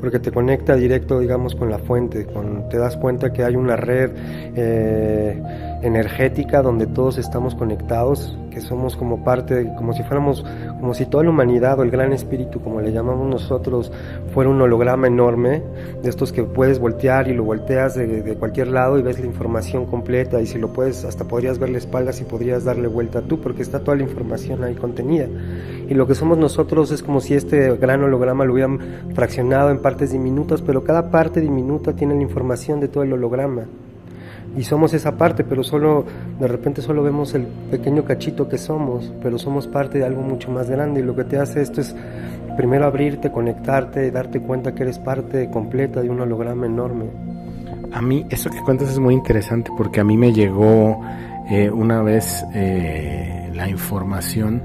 porque 0.06 0.20
te 0.20 0.30
conecta 0.30 0.76
directo, 0.76 1.18
digamos, 1.18 1.56
con 1.56 1.68
la 1.68 1.80
fuente, 1.80 2.26
con, 2.26 2.68
te 2.68 2.78
das 2.78 2.96
cuenta 2.96 3.32
que 3.32 3.42
hay 3.42 3.56
una 3.56 3.74
red 3.74 4.12
eh, 4.54 5.42
energética 5.82 6.62
donde 6.62 6.86
todos 6.86 7.18
estamos 7.18 7.54
conectados, 7.54 8.36
que 8.50 8.60
somos 8.60 8.96
como 8.96 9.22
parte, 9.22 9.70
como 9.76 9.92
si 9.92 10.02
fuéramos, 10.02 10.44
como 10.80 10.94
si 10.94 11.04
toda 11.06 11.24
la 11.24 11.30
humanidad 11.30 11.78
o 11.78 11.82
el 11.82 11.90
gran 11.90 12.12
espíritu, 12.12 12.60
como 12.60 12.80
le 12.80 12.92
llamamos 12.92 13.28
nosotros, 13.28 13.92
fuera 14.32 14.48
un 14.48 14.60
holograma 14.60 15.06
enorme, 15.06 15.62
de 16.02 16.08
estos 16.08 16.32
que 16.32 16.42
puedes 16.42 16.78
voltear 16.78 17.28
y 17.28 17.34
lo 17.34 17.44
volteas 17.44 17.94
de, 17.94 18.22
de 18.22 18.34
cualquier 18.36 18.68
lado 18.68 18.98
y 18.98 19.02
ves 19.02 19.20
la 19.20 19.26
información 19.26 19.86
completa 19.86 20.40
y 20.40 20.46
si 20.46 20.58
lo 20.58 20.72
puedes, 20.72 21.04
hasta 21.04 21.24
podrías 21.24 21.58
ver 21.58 21.70
la 21.70 21.78
espalda 21.78 22.12
si 22.12 22.24
podrías 22.24 22.64
darle 22.64 22.88
vuelta 22.88 23.20
tú, 23.20 23.40
porque 23.40 23.62
está 23.62 23.80
toda 23.80 23.96
la 23.96 24.04
información 24.04 24.64
ahí 24.64 24.74
contenida. 24.74 25.26
Y 25.88 25.94
lo 25.94 26.06
que 26.06 26.14
somos 26.14 26.38
nosotros 26.38 26.90
es 26.90 27.02
como 27.02 27.20
si 27.20 27.34
este 27.34 27.76
gran 27.76 28.02
holograma 28.02 28.44
lo 28.44 28.54
hubieran 28.54 28.80
fraccionado 29.14 29.70
en 29.70 29.78
partes 29.78 30.12
diminutas, 30.12 30.62
pero 30.62 30.82
cada 30.82 31.10
parte 31.10 31.40
diminuta 31.40 31.92
tiene 31.94 32.14
la 32.14 32.22
información 32.22 32.80
de 32.80 32.88
todo 32.88 33.04
el 33.04 33.12
holograma 33.12 33.66
y 34.56 34.62
somos 34.64 34.94
esa 34.94 35.16
parte, 35.16 35.44
pero 35.44 35.62
solo 35.62 36.04
de 36.38 36.48
repente 36.48 36.82
solo 36.82 37.02
vemos 37.02 37.34
el 37.34 37.46
pequeño 37.70 38.04
cachito 38.04 38.48
que 38.48 38.58
somos, 38.58 39.12
pero 39.22 39.38
somos 39.38 39.66
parte 39.66 39.98
de 39.98 40.04
algo 40.04 40.22
mucho 40.22 40.50
más 40.50 40.70
grande 40.70 41.00
y 41.00 41.02
lo 41.02 41.14
que 41.14 41.24
te 41.24 41.38
hace 41.38 41.62
esto 41.62 41.80
es 41.80 41.94
primero 42.56 42.86
abrirte, 42.86 43.30
conectarte, 43.30 44.10
darte 44.10 44.40
cuenta 44.40 44.74
que 44.74 44.82
eres 44.82 44.98
parte 44.98 45.50
completa 45.50 46.00
de 46.00 46.10
un 46.10 46.20
holograma 46.20 46.66
enorme. 46.66 47.04
A 47.92 48.02
mí 48.02 48.26
eso 48.30 48.50
que 48.50 48.60
cuentas 48.62 48.90
es 48.90 48.98
muy 48.98 49.14
interesante 49.14 49.70
porque 49.76 50.00
a 50.00 50.04
mí 50.04 50.16
me 50.16 50.32
llegó 50.32 51.00
eh, 51.50 51.70
una 51.70 52.02
vez 52.02 52.44
eh, 52.54 53.50
la 53.54 53.68
información 53.68 54.62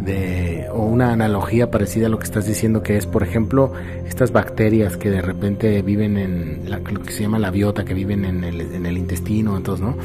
de, 0.00 0.66
o 0.72 0.84
una 0.84 1.12
analogía 1.12 1.70
parecida 1.70 2.06
a 2.06 2.08
lo 2.08 2.18
que 2.18 2.24
estás 2.24 2.46
diciendo, 2.46 2.82
que 2.82 2.96
es, 2.96 3.06
por 3.06 3.22
ejemplo, 3.22 3.72
estas 4.06 4.32
bacterias 4.32 4.96
que 4.96 5.10
de 5.10 5.22
repente 5.22 5.82
viven 5.82 6.16
en 6.18 6.70
la, 6.70 6.78
lo 6.78 7.02
que 7.02 7.12
se 7.12 7.22
llama 7.22 7.38
la 7.38 7.50
biota, 7.50 7.84
que 7.84 7.94
viven 7.94 8.24
en 8.24 8.44
el, 8.44 8.60
en 8.60 8.86
el 8.86 8.98
intestino, 8.98 9.56
entonces, 9.56 9.84
¿no? 9.84 9.96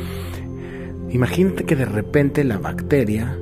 Imagínate 1.09 1.63
que 1.63 1.75
de 1.75 1.85
repente 1.85 2.43
la 2.43 2.57
bacteria 2.57 3.37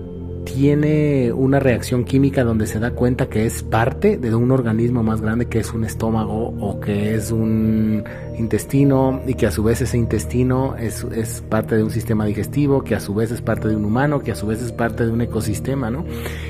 tiene 0.45 1.33
una 1.33 1.59
reacción 1.59 2.05
química 2.05 2.43
donde 2.43 2.67
se 2.67 2.79
da 2.79 2.91
cuenta 2.91 3.27
que 3.27 3.45
es 3.45 3.63
parte 3.63 4.17
de 4.17 4.33
un 4.33 4.51
organismo 4.51 5.03
más 5.03 5.19
grande 5.19 5.47
que 5.47 5.59
es 5.59 5.73
un 5.73 5.83
estómago 5.83 6.53
o 6.59 6.79
que 6.79 7.15
es 7.15 7.31
un 7.31 8.03
intestino 8.37 9.21
y 9.27 9.33
que 9.33 9.47
a 9.47 9.51
su 9.51 9.63
vez 9.63 9.81
ese 9.81 9.97
intestino 9.97 10.75
es, 10.77 11.03
es, 11.15 11.41
parte 11.41 11.75
de 11.75 11.83
un 11.83 11.89
sistema 11.89 12.25
digestivo, 12.25 12.83
que 12.83 12.95
a 12.95 12.99
su 12.99 13.13
vez 13.13 13.31
es 13.31 13.41
parte 13.41 13.67
de 13.67 13.75
un 13.75 13.85
humano, 13.85 14.21
que 14.21 14.31
a 14.31 14.35
su 14.35 14.47
vez 14.47 14.61
es 14.61 14.71
parte 14.71 15.05
de 15.05 15.11
un 15.11 15.21
ecosistema, 15.21 15.89
¿no? 15.89 16.05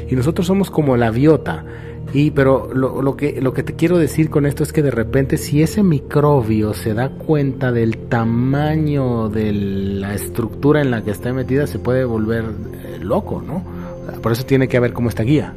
Y 0.10 0.16
nosotros 0.16 0.46
somos 0.46 0.70
como 0.70 0.98
la 0.98 1.12
biota. 1.12 1.66
Y 2.14 2.32
pero 2.32 2.70
lo, 2.74 3.02
lo, 3.02 3.18
que, 3.18 3.42
lo 3.42 3.54
que 3.54 3.64
te 3.64 3.74
quiero 3.74 3.98
decir 3.98 4.30
con 4.30 4.46
esto 4.46 4.64
es 4.64 4.72
que 4.72 4.84
de 4.84 4.92
repente 4.92 5.38
si 5.38 5.64
ese 5.64 5.84
microbio 5.84 6.74
se 6.74 6.94
da 6.94 7.10
cuenta 7.10 7.72
del 7.72 7.98
tamaño 7.98 9.30
de 9.30 9.52
la 9.52 10.14
estructura 10.14 10.82
en 10.82 10.92
la 10.92 11.04
que 11.04 11.12
está 11.12 11.34
metida, 11.34 11.66
se 11.66 11.80
puede 11.80 12.06
volver 12.06 12.46
eh, 12.46 13.00
loco, 13.02 13.42
¿no? 13.46 13.75
Por 14.22 14.32
eso 14.32 14.46
tiene 14.46 14.68
que 14.68 14.78
haber 14.78 14.94
como 14.94 15.10
esta 15.10 15.24
guía. 15.24 15.54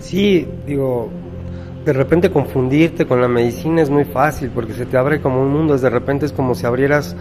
Sí, 0.00 0.46
digo, 0.66 1.10
de 1.84 1.92
repente 1.92 2.30
confundirte 2.30 3.06
con 3.06 3.20
la 3.20 3.28
medicina 3.28 3.82
es 3.82 3.90
muy 3.90 4.04
fácil 4.04 4.50
porque 4.54 4.72
se 4.72 4.86
te 4.86 4.96
abre 4.96 5.20
como 5.20 5.42
un 5.42 5.52
mundo, 5.52 5.76
de 5.76 5.90
repente 5.90 6.26
es 6.26 6.32
como 6.32 6.54
si 6.54 6.66
abrieras 6.66 7.16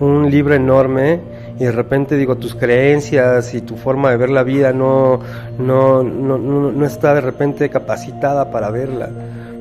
un 0.00 0.30
libro 0.30 0.54
enorme 0.54 1.20
y 1.58 1.64
de 1.64 1.72
repente 1.72 2.16
digo 2.16 2.36
tus 2.36 2.54
creencias 2.54 3.54
y 3.54 3.60
tu 3.60 3.76
forma 3.76 4.10
de 4.10 4.16
ver 4.16 4.30
la 4.30 4.42
vida 4.42 4.72
no, 4.72 5.20
no, 5.58 6.02
no, 6.02 6.38
no, 6.38 6.72
no 6.72 6.86
está 6.86 7.14
de 7.14 7.20
repente 7.20 7.68
capacitada 7.68 8.50
para 8.50 8.70
verla. 8.70 9.10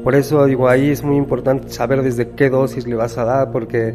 Por 0.03 0.15
eso 0.15 0.46
digo, 0.46 0.68
ahí 0.68 0.89
es 0.89 1.03
muy 1.03 1.15
importante 1.15 1.70
saber 1.70 2.01
desde 2.01 2.30
qué 2.30 2.50
dosis 2.50 2.88
le 2.88 2.96
vas 2.96 3.20
a 3.20 3.24
dar, 3.24 3.51
porque 3.51 3.94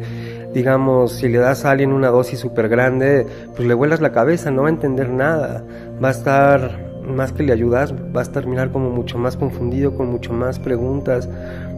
digamos, 0.57 1.11
si 1.11 1.29
le 1.29 1.37
das 1.37 1.65
a 1.65 1.69
alguien 1.69 1.93
una 1.93 2.07
dosis 2.07 2.39
súper 2.39 2.67
grande, 2.67 3.27
pues 3.55 3.67
le 3.67 3.75
vuelas 3.75 4.01
la 4.01 4.11
cabeza, 4.11 4.49
no 4.49 4.63
va 4.63 4.69
a 4.69 4.71
entender 4.71 5.07
nada, 5.07 5.63
va 6.03 6.07
a 6.07 6.11
estar, 6.11 6.79
más 7.05 7.31
que 7.31 7.43
le 7.43 7.53
ayudas, 7.53 7.93
va 7.93 8.21
a 8.21 8.25
terminar 8.25 8.71
como 8.71 8.89
mucho 8.89 9.19
más 9.19 9.37
confundido, 9.37 9.95
con 9.95 10.07
mucho 10.07 10.33
más 10.33 10.57
preguntas, 10.57 11.29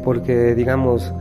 porque 0.05 0.55
digamos, 0.55 1.13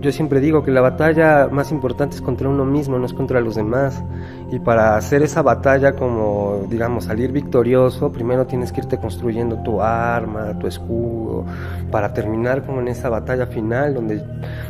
yo 0.00 0.12
siempre 0.12 0.40
digo 0.40 0.62
que 0.62 0.70
la 0.70 0.80
batalla 0.80 1.48
más 1.50 1.72
importante 1.72 2.16
es 2.16 2.22
contra 2.22 2.48
uno 2.48 2.64
mismo, 2.64 2.98
no 2.98 3.06
es 3.06 3.12
contra 3.12 3.40
los 3.40 3.56
demás. 3.56 4.02
Y 4.50 4.60
para 4.60 4.96
hacer 4.96 5.22
esa 5.22 5.42
batalla 5.42 5.92
como, 5.92 6.66
digamos, 6.70 7.04
salir 7.04 7.32
victorioso, 7.32 8.12
primero 8.12 8.46
tienes 8.46 8.72
que 8.72 8.80
irte 8.80 8.98
construyendo 8.98 9.56
tu 9.62 9.82
arma, 9.82 10.58
tu 10.58 10.66
escudo, 10.66 11.44
para 11.90 12.12
terminar 12.14 12.64
como 12.64 12.80
en 12.80 12.88
esa 12.88 13.08
batalla 13.08 13.46
final, 13.46 13.94
donde, 13.94 14.22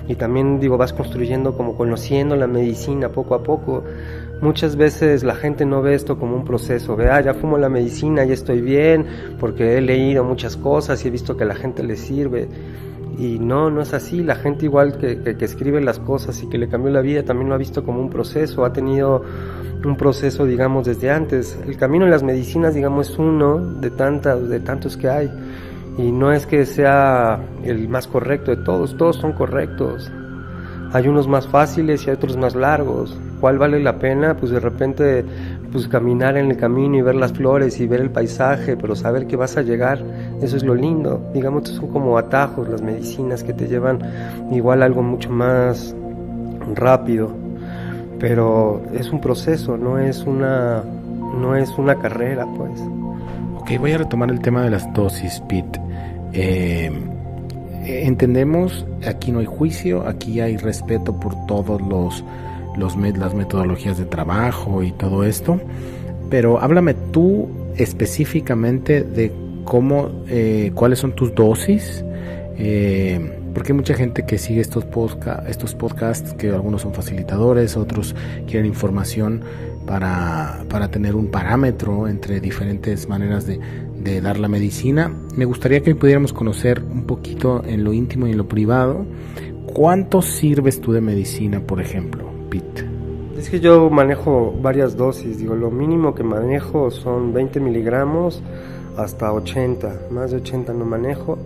y 0.08 0.14
también 0.14 0.60
digo, 0.60 0.78
vas 0.78 0.92
construyendo 0.92 1.56
como 1.56 1.76
conociendo 1.76 2.34
la 2.34 2.46
medicina 2.46 3.10
poco 3.10 3.34
a 3.34 3.42
poco. 3.42 3.84
Muchas 4.40 4.76
veces 4.76 5.24
la 5.24 5.34
gente 5.34 5.66
no 5.66 5.82
ve 5.82 5.94
esto 5.94 6.18
como 6.18 6.36
un 6.36 6.44
proceso, 6.44 6.96
ve, 6.96 7.10
ah, 7.10 7.20
ya 7.20 7.34
fumo 7.34 7.58
la 7.58 7.68
medicina, 7.68 8.24
ya 8.24 8.34
estoy 8.34 8.60
bien, 8.60 9.04
porque 9.40 9.76
he 9.76 9.80
leído 9.80 10.24
muchas 10.24 10.56
cosas 10.56 11.04
y 11.04 11.08
he 11.08 11.10
visto 11.10 11.36
que 11.36 11.44
a 11.44 11.46
la 11.46 11.56
gente 11.56 11.82
le 11.82 11.96
sirve 11.96 12.48
y 13.18 13.38
no, 13.38 13.70
no 13.70 13.82
es 13.82 13.92
así. 13.94 14.22
La 14.22 14.36
gente 14.36 14.66
igual 14.66 14.96
que, 14.96 15.20
que, 15.20 15.36
que, 15.36 15.44
escribe 15.44 15.80
las 15.80 15.98
cosas 15.98 16.40
y 16.42 16.48
que 16.48 16.56
le 16.56 16.68
cambió 16.68 16.90
la 16.90 17.00
vida 17.00 17.24
también 17.24 17.48
lo 17.48 17.54
ha 17.54 17.58
visto 17.58 17.84
como 17.84 18.00
un 18.00 18.10
proceso, 18.10 18.64
ha 18.64 18.72
tenido 18.72 19.24
un 19.84 19.96
proceso, 19.96 20.46
digamos, 20.46 20.86
desde 20.86 21.10
antes. 21.10 21.58
El 21.66 21.76
camino 21.76 22.04
en 22.04 22.10
las 22.10 22.22
medicinas, 22.22 22.74
digamos, 22.74 23.10
es 23.10 23.18
uno 23.18 23.58
de, 23.58 23.90
tantas, 23.90 24.48
de 24.48 24.60
tantos 24.60 24.96
que 24.96 25.08
hay. 25.08 25.30
Y 25.98 26.12
no 26.12 26.32
es 26.32 26.46
que 26.46 26.64
sea 26.64 27.40
el 27.64 27.88
más 27.88 28.06
correcto 28.06 28.54
de 28.54 28.62
todos, 28.62 28.96
todos 28.96 29.16
son 29.16 29.32
correctos. 29.32 30.10
Hay 30.92 31.08
unos 31.08 31.26
más 31.28 31.48
fáciles 31.48 32.06
y 32.06 32.10
hay 32.10 32.16
otros 32.16 32.36
más 32.36 32.54
largos. 32.54 33.18
¿Cuál 33.40 33.58
vale 33.58 33.80
la 33.80 33.98
pena? 33.98 34.36
Pues 34.36 34.52
de 34.52 34.60
repente 34.60 35.24
pues 35.72 35.88
caminar 35.88 36.36
en 36.36 36.50
el 36.50 36.56
camino 36.56 36.96
y 36.96 37.02
ver 37.02 37.14
las 37.14 37.32
flores 37.32 37.78
y 37.80 37.86
ver 37.86 38.00
el 38.00 38.10
paisaje, 38.10 38.76
pero 38.76 38.96
saber 38.96 39.26
que 39.26 39.36
vas 39.36 39.56
a 39.56 39.62
llegar, 39.62 40.02
eso 40.40 40.56
es 40.56 40.64
lo 40.64 40.74
lindo. 40.74 41.30
Digamos, 41.34 41.68
son 41.68 41.88
como 41.88 42.16
atajos 42.18 42.68
las 42.68 42.82
medicinas 42.82 43.42
que 43.42 43.52
te 43.52 43.66
llevan 43.66 43.98
igual 44.50 44.82
algo 44.82 45.02
mucho 45.02 45.30
más 45.30 45.94
rápido, 46.74 47.32
pero 48.18 48.82
es 48.94 49.10
un 49.10 49.20
proceso, 49.20 49.76
no 49.76 49.98
es 49.98 50.24
una 50.24 50.82
no 51.38 51.54
es 51.54 51.70
una 51.78 51.94
carrera, 51.96 52.46
pues. 52.56 52.80
Ok, 53.58 53.78
voy 53.78 53.92
a 53.92 53.98
retomar 53.98 54.30
el 54.30 54.40
tema 54.40 54.62
de 54.62 54.70
las 54.70 54.92
dosis, 54.94 55.40
Pete. 55.48 55.80
Eh, 56.32 56.90
entendemos, 57.84 58.86
aquí 59.06 59.32
no 59.32 59.40
hay 59.40 59.46
juicio, 59.46 60.06
aquí 60.06 60.40
hay 60.40 60.56
respeto 60.56 61.18
por 61.18 61.34
todos 61.46 61.80
los 61.82 62.24
los, 62.78 62.96
las 62.96 63.34
metodologías 63.34 63.98
de 63.98 64.04
trabajo 64.04 64.82
y 64.82 64.92
todo 64.92 65.24
esto. 65.24 65.60
Pero 66.30 66.60
háblame 66.60 66.94
tú 66.94 67.48
específicamente 67.76 69.02
de 69.02 69.32
cómo, 69.64 70.10
eh, 70.28 70.72
cuáles 70.74 70.98
son 70.98 71.12
tus 71.12 71.34
dosis. 71.34 72.04
Eh, 72.56 73.34
porque 73.54 73.72
hay 73.72 73.76
mucha 73.76 73.94
gente 73.94 74.24
que 74.24 74.38
sigue 74.38 74.60
estos, 74.60 74.84
podca 74.84 75.44
estos 75.48 75.74
podcasts, 75.74 76.32
que 76.34 76.50
algunos 76.50 76.82
son 76.82 76.94
facilitadores, 76.94 77.76
otros 77.76 78.14
quieren 78.46 78.66
información 78.66 79.42
para, 79.86 80.64
para 80.68 80.90
tener 80.90 81.16
un 81.16 81.28
parámetro 81.28 82.08
entre 82.08 82.40
diferentes 82.40 83.08
maneras 83.08 83.46
de, 83.46 83.58
de, 84.00 84.20
dar 84.20 84.38
la 84.38 84.48
medicina. 84.48 85.12
Me 85.34 85.44
gustaría 85.44 85.80
que 85.80 85.94
pudiéramos 85.94 86.32
conocer 86.32 86.82
un 86.82 87.04
poquito 87.04 87.64
en 87.64 87.84
lo 87.84 87.92
íntimo 87.92 88.28
y 88.28 88.32
en 88.32 88.38
lo 88.38 88.46
privado. 88.48 89.06
¿Cuánto 89.66 90.22
sirves 90.22 90.80
tú 90.80 90.92
de 90.92 91.00
medicina, 91.00 91.60
por 91.60 91.80
ejemplo? 91.80 92.37
Es 93.36 93.50
que 93.50 93.60
yo 93.60 93.88
manejo 93.90 94.52
varias 94.60 94.96
dosis, 94.96 95.38
digo, 95.38 95.54
lo 95.54 95.70
mínimo 95.70 96.14
que 96.14 96.24
manejo 96.24 96.90
son 96.90 97.32
20 97.32 97.60
miligramos 97.60 98.42
hasta 98.96 99.32
80, 99.32 100.08
más 100.10 100.32
de 100.32 100.38
80 100.38 100.72
no 100.72 100.84
manejo 100.84 101.38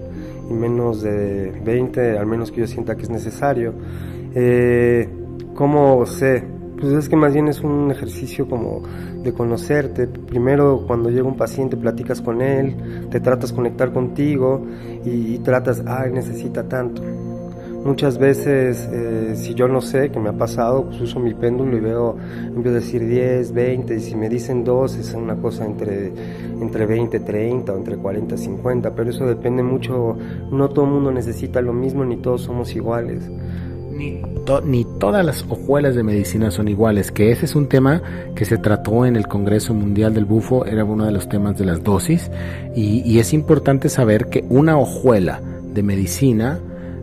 y 0.49 0.55
menos 0.55 1.03
de 1.03 1.51
20 1.65 2.17
al 2.17 2.27
menos 2.27 2.51
que 2.51 2.61
yo 2.61 2.67
sienta 2.67 2.97
que 2.97 3.03
es 3.03 3.11
necesario. 3.11 3.75
Eh, 4.35 5.09
¿Cómo 5.55 6.07
sé? 6.07 6.45
Pues 6.81 6.95
es 6.95 7.09
que 7.09 7.17
más 7.17 7.35
bien 7.35 7.49
es 7.49 7.61
un 7.61 7.91
ejercicio 7.91 8.49
como 8.49 8.83
de 9.23 9.33
conocerte. 9.33 10.07
Primero 10.07 10.85
cuando 10.87 11.11
llega 11.11 11.29
un 11.29 11.37
paciente 11.37 11.77
platicas 11.77 12.23
con 12.23 12.41
él, 12.41 13.09
te 13.11 13.21
tratas 13.21 13.53
conectar 13.53 13.93
contigo 13.93 14.65
y, 15.05 15.35
y 15.35 15.39
tratas, 15.41 15.83
ay, 15.87 16.11
necesita 16.11 16.67
tanto 16.67 17.03
Muchas 17.85 18.17
veces, 18.17 18.89
eh, 18.93 19.33
si 19.35 19.55
yo 19.55 19.67
no 19.67 19.81
sé, 19.81 20.11
que 20.11 20.21
me 20.21 20.29
ha 20.29 20.33
pasado, 20.33 20.85
pues 20.85 21.01
uso 21.01 21.19
mi 21.19 21.35
péndulo 21.35 21.77
y 21.77 21.81
veo, 21.81 22.17
empiezo 22.47 22.77
a 22.77 22.81
decir 22.81 23.05
10, 23.05 23.53
20, 23.53 23.97
y 23.97 24.01
si 24.01 24.15
me 24.15 24.29
dicen 24.29 24.63
2, 24.63 24.97
es 24.97 25.15
una 25.15 25.35
cosa 25.35 25.65
entre, 25.67 26.13
entre 26.61 26.87
20, 26.87 27.19
30 27.19 27.73
o 27.73 27.77
entre 27.77 27.97
40, 27.97 28.37
50, 28.37 28.95
pero 28.95 29.11
eso 29.11 29.27
depende 29.27 29.65
mucho, 29.65 30.17
no 30.53 30.69
todo 30.69 30.85
el 30.85 30.93
mundo 30.93 31.11
necesita 31.11 31.61
lo 31.61 31.73
mismo, 31.73 32.05
ni 32.05 32.19
todos 32.19 32.43
somos 32.43 32.73
iguales. 32.77 33.29
Ni, 33.91 34.23
to 34.47 34.61
ni 34.61 34.85
todas 35.01 35.27
las 35.27 35.45
hojuelas 35.49 35.97
de 35.97 36.05
medicina 36.05 36.53
son 36.53 36.69
iguales, 36.69 37.11
que 37.11 37.33
ese 37.33 37.47
es 37.47 37.57
un 37.57 37.67
tema 37.67 38.01
que 38.37 38.45
se 38.45 38.59
trató 38.59 39.07
en 39.07 39.17
el 39.17 39.27
Congreso 39.27 39.75
Mundial 39.75 40.15
del 40.15 40.25
Bufo, 40.25 40.67
era 40.67 40.85
uno 40.85 41.05
de 41.05 41.11
los 41.11 41.29
temas 41.29 41.59
de 41.59 41.65
las 41.65 41.83
dosis, 41.83 42.31
y, 42.77 43.03
y 43.05 43.19
es 43.19 43.33
importante 43.33 43.89
saber 43.89 44.27
que 44.27 44.45
una 44.49 44.79
hojuela 44.79 45.41
de 45.75 45.83
medicina, 45.83 46.61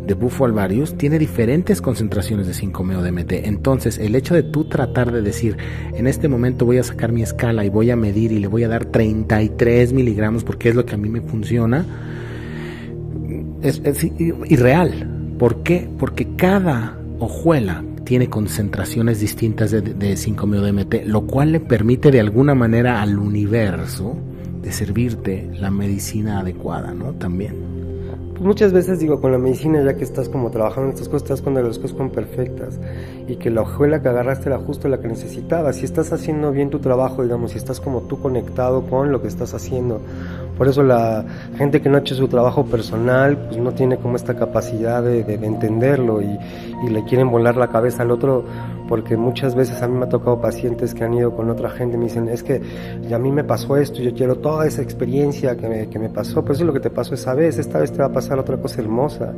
de 0.10 0.16
bufo 0.16 0.44
alvarius 0.44 0.98
tiene 0.98 1.20
diferentes 1.20 1.84
concentraciones 1.84 2.48
de 2.48 2.54
5-MeO-DMT. 2.54 3.46
Entonces, 3.46 4.00
el 4.00 4.16
hecho 4.16 4.34
de 4.34 4.42
tú 4.42 4.66
tratar 4.66 5.12
de 5.12 5.22
decir, 5.22 5.56
en 5.94 6.08
este 6.08 6.28
momento 6.28 6.66
voy 6.66 6.80
a 6.80 6.84
sacar 6.84 7.12
mi 7.12 7.22
escala 7.22 7.64
y 7.64 7.70
voy 7.70 7.92
a 7.92 7.96
medir 7.96 8.32
y 8.32 8.40
le 8.40 8.48
voy 8.48 8.64
a 8.64 8.68
dar 8.68 8.86
33 8.86 9.94
miligramos 9.94 10.44
porque 10.44 10.70
es 10.70 10.76
lo 10.76 10.84
que 10.84 10.96
a 10.96 10.98
mí 10.98 11.10
me 11.10 11.22
funciona, 11.22 11.86
es, 13.62 13.82
irreal. 14.50 15.36
¿Por 15.38 15.62
qué? 15.62 15.88
Porque 16.00 16.36
cada 16.36 16.98
hojuela 17.20 17.84
tiene 18.04 18.32
concentraciones 18.32 19.20
distintas 19.20 19.70
de, 19.70 19.82
de 19.82 20.14
5-MeO-DMT, 20.14 21.06
lo 21.06 21.28
cual 21.28 21.52
le 21.52 21.60
permite 21.60 22.10
de 22.10 22.20
alguna 22.20 22.56
manera 22.56 23.04
al 23.04 23.20
universo 23.20 24.18
de 24.64 24.72
servirte 24.72 25.52
la 25.54 25.70
medicina 25.70 26.40
adecuada, 26.40 26.96
¿no? 26.96 27.14
También. 27.14 27.79
Pues 28.40 28.48
muchas 28.48 28.72
veces 28.72 29.00
digo, 29.00 29.20
con 29.20 29.34
la 29.34 29.38
medicina, 29.38 29.84
ya 29.84 29.98
que 29.98 30.06
estás 30.06 30.30
como 30.30 30.50
trabajando 30.50 30.88
en 30.88 30.94
estas 30.94 31.10
cosas, 31.10 31.24
estás 31.24 31.42
con 31.42 31.56
las 31.56 31.78
cosas 31.78 31.92
con 31.92 32.10
perfectas 32.10 32.80
y 33.28 33.36
que 33.36 33.50
la 33.50 33.64
hojuela 33.64 34.02
que 34.02 34.08
agarraste 34.08 34.48
era 34.48 34.58
justo 34.60 34.88
la 34.88 35.02
que 35.02 35.10
necesitabas. 35.10 35.76
Si 35.76 35.84
estás 35.84 36.14
haciendo 36.14 36.54
bien 36.54 36.70
tu 36.70 36.80
trabajo, 36.80 37.22
digamos, 37.22 37.52
si 37.52 37.58
estás 37.58 37.82
como 37.82 38.04
tú 38.04 38.18
conectado 38.22 38.84
con 38.84 39.12
lo 39.12 39.22
que 39.22 39.28
estás 39.28 39.54
haciendo. 39.54 40.00
Por 40.58 40.70
eso 40.70 40.84
la 40.84 41.26
gente 41.58 41.82
que 41.82 41.90
no 41.90 41.98
ha 41.98 42.00
hecho 42.00 42.16
su 42.16 42.30
trabajo 42.30 42.64
personal, 42.64 43.38
pues 43.50 43.58
no 43.58 43.74
tiene 43.74 43.98
como 43.98 44.16
esta 44.16 44.36
capacidad 44.36 45.04
de, 45.04 45.20
entenderlo 45.34 46.22
y 46.22 46.90
le 46.90 47.04
quieren 47.04 47.30
volar 47.30 47.58
la 47.58 47.68
cabeza 47.68 48.04
al 48.04 48.12
otro 48.12 48.46
porque 48.90 49.16
muchas 49.16 49.54
veces 49.54 49.84
a 49.84 49.88
mí 49.88 49.96
me 49.96 50.06
ha 50.06 50.10
tocado 50.10 50.42
pacientes 50.42 50.96
que 50.96 51.04
han 51.04 51.14
ido 51.14 51.36
con 51.36 51.48
otra 51.52 51.70
gente 51.70 51.96
y 51.96 52.00
me 52.00 52.06
dicen, 52.06 52.28
es 52.28 52.42
que 52.42 52.60
a 53.14 53.20
mí 53.20 53.32
me 53.32 53.44
pasó 53.44 53.78
esto, 53.78 54.02
yo 54.02 54.12
quiero 54.16 54.38
toda 54.40 54.66
esa 54.66 54.82
experiencia 54.82 55.56
que 55.56 55.70
me, 55.70 55.90
que 55.90 56.00
me 56.00 56.10
pasó, 56.10 56.42
pero 56.42 56.56
eso 56.56 56.64
es 56.64 56.68
lo 56.68 56.74
que 56.74 56.80
te 56.80 56.90
pasó 56.90 57.14
esa 57.14 57.36
vez, 57.36 57.60
esta 57.60 57.78
vez 57.78 57.92
te 57.92 58.00
va 58.00 58.06
a 58.06 58.12
pasar 58.12 58.40
otra 58.40 58.58
cosa 58.58 58.82
hermosa. 58.82 59.32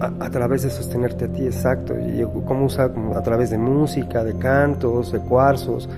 a, 0.00 0.30
través 0.30 0.64
de 0.64 0.70
sostenerte 0.70 1.24
a 1.24 1.28
ti, 1.28 1.46
exacto, 1.46 1.94
y 1.98 2.22
cómo 2.44 2.66
usa 2.66 2.92
a 3.14 3.22
través 3.22 3.48
de 3.48 3.56
música, 3.56 4.22
de 4.22 4.36
cantos, 4.36 5.12
de 5.12 5.20
cuarzos, 5.20 5.88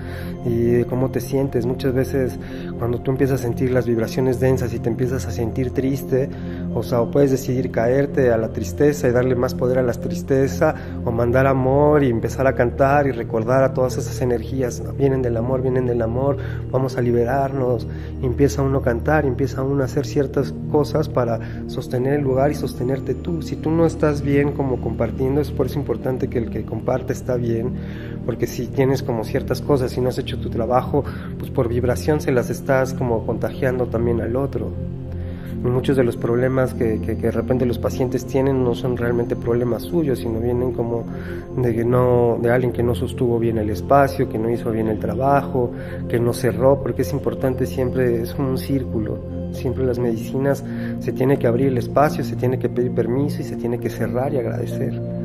y 0.45 0.83
cómo 0.85 1.11
te 1.11 1.19
sientes. 1.19 1.65
Muchas 1.65 1.93
veces 1.93 2.39
cuando 2.77 2.99
tú 2.99 3.11
empiezas 3.11 3.39
a 3.41 3.43
sentir 3.43 3.71
las 3.71 3.85
vibraciones 3.85 4.39
densas 4.39 4.73
y 4.73 4.79
te 4.79 4.89
empiezas 4.89 5.25
a 5.25 5.31
sentir 5.31 5.71
triste, 5.71 6.29
o 6.73 6.83
sea, 6.83 7.01
o 7.01 7.11
puedes 7.11 7.31
decidir 7.31 7.71
caerte 7.71 8.31
a 8.31 8.37
la 8.37 8.49
tristeza 8.49 9.07
y 9.07 9.11
darle 9.11 9.35
más 9.35 9.53
poder 9.53 9.79
a 9.79 9.83
la 9.83 9.93
tristeza, 9.93 10.75
o 11.03 11.11
mandar 11.11 11.47
amor 11.47 12.03
y 12.03 12.09
empezar 12.09 12.47
a 12.47 12.53
cantar 12.53 13.07
y 13.07 13.11
recordar 13.11 13.63
a 13.63 13.73
todas 13.73 13.97
esas 13.97 14.21
energías. 14.21 14.83
Vienen 14.97 15.21
del 15.21 15.37
amor, 15.37 15.61
vienen 15.61 15.85
del 15.85 16.01
amor, 16.01 16.37
vamos 16.71 16.97
a 16.97 17.01
liberarnos. 17.01 17.87
Y 18.21 18.25
empieza 18.25 18.61
uno 18.61 18.79
a 18.79 18.83
cantar, 18.83 19.25
empieza 19.25 19.63
uno 19.63 19.81
a 19.81 19.85
hacer 19.85 20.05
ciertas 20.05 20.53
cosas 20.71 21.09
para 21.09 21.39
sostener 21.67 22.13
el 22.13 22.21
lugar 22.21 22.51
y 22.51 22.55
sostenerte 22.55 23.13
tú. 23.13 23.41
Si 23.41 23.55
tú 23.55 23.71
no 23.71 23.85
estás 23.85 24.21
bien 24.21 24.51
como 24.53 24.81
compartiendo, 24.81 25.41
es 25.41 25.51
por 25.51 25.65
eso 25.65 25.79
importante 25.79 26.27
que 26.27 26.39
el 26.39 26.49
que 26.49 26.65
comparte 26.65 27.13
está 27.13 27.35
bien, 27.35 27.73
porque 28.27 28.45
si 28.45 28.67
tienes 28.67 29.01
como 29.01 29.23
ciertas 29.23 29.61
cosas 29.61 29.97
y 29.97 30.01
no 30.01 30.09
has 30.09 30.19
hecho 30.19 30.37
tu 30.37 30.51
trabajo, 30.51 31.03
pues 31.39 31.49
por 31.49 31.67
vibración 31.67 32.21
se 32.21 32.31
las 32.31 32.51
estás 32.51 32.93
como 32.93 33.25
contagiando 33.25 33.87
también 33.87 34.21
al 34.21 34.35
otro 34.35 34.71
muchos 35.63 35.97
de 35.97 36.03
los 36.03 36.17
problemas 36.17 36.73
que, 36.73 36.97
de 36.97 37.31
repente 37.31 37.65
los 37.65 37.79
pacientes 37.79 38.25
tienen 38.25 38.63
no 38.63 38.75
son 38.75 38.97
realmente 38.97 39.35
problemas 39.35 39.83
suyos, 39.83 40.19
sino 40.19 40.39
vienen 40.39 40.71
como 40.71 41.05
de, 41.57 41.75
que 41.75 41.85
no, 41.85 42.37
de 42.41 42.51
alguien 42.51 42.71
que 42.71 42.83
no 42.83 42.95
sostuvo 42.95 43.39
bien 43.39 43.57
el 43.57 43.69
espacio, 43.69 44.29
que 44.29 44.37
no 44.37 44.49
hizo 44.49 44.71
bien 44.71 44.87
el 44.87 44.99
trabajo, 44.99 45.71
que 46.07 46.19
no 46.19 46.33
cerró, 46.33 46.81
porque 46.81 47.01
es 47.01 47.13
importante 47.13 47.65
siempre, 47.65 48.21
es 48.21 48.35
un 48.35 48.57
círculo. 48.57 49.19
Siempre 49.51 49.85
las 49.85 49.97
medicinas 49.97 50.63
se 50.99 51.13
tiene 51.13 51.39
que 51.39 51.47
abrir 51.47 51.67
el 51.67 51.77
espacio, 51.77 52.23
se 52.23 52.35
tiene 52.35 52.59
que 52.59 52.69
pedir 52.69 52.91
permiso 52.91 53.41
y 53.41 53.45
se 53.45 53.55
tiene 53.55 53.79
que 53.79 53.89
cerrar 53.89 54.33
y 54.33 54.37
agradecer. 54.37 55.16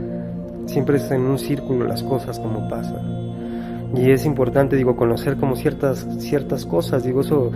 Siempre 0.66 0.96
es 0.96 1.10
en 1.10 1.22
un 1.22 1.38
círculo 1.38 1.86
las 1.86 2.02
cosas 2.02 2.38
como 2.38 2.68
pasan. 2.68 3.22
Y 3.94 4.10
es 4.10 4.24
importante 4.24 4.74
digo 4.76 4.96
conocer 4.96 5.36
como 5.36 5.54
ciertas 5.54 6.06
ciertas 6.18 6.64
cosas. 6.64 7.04
Digo 7.04 7.20
eso 7.20 7.50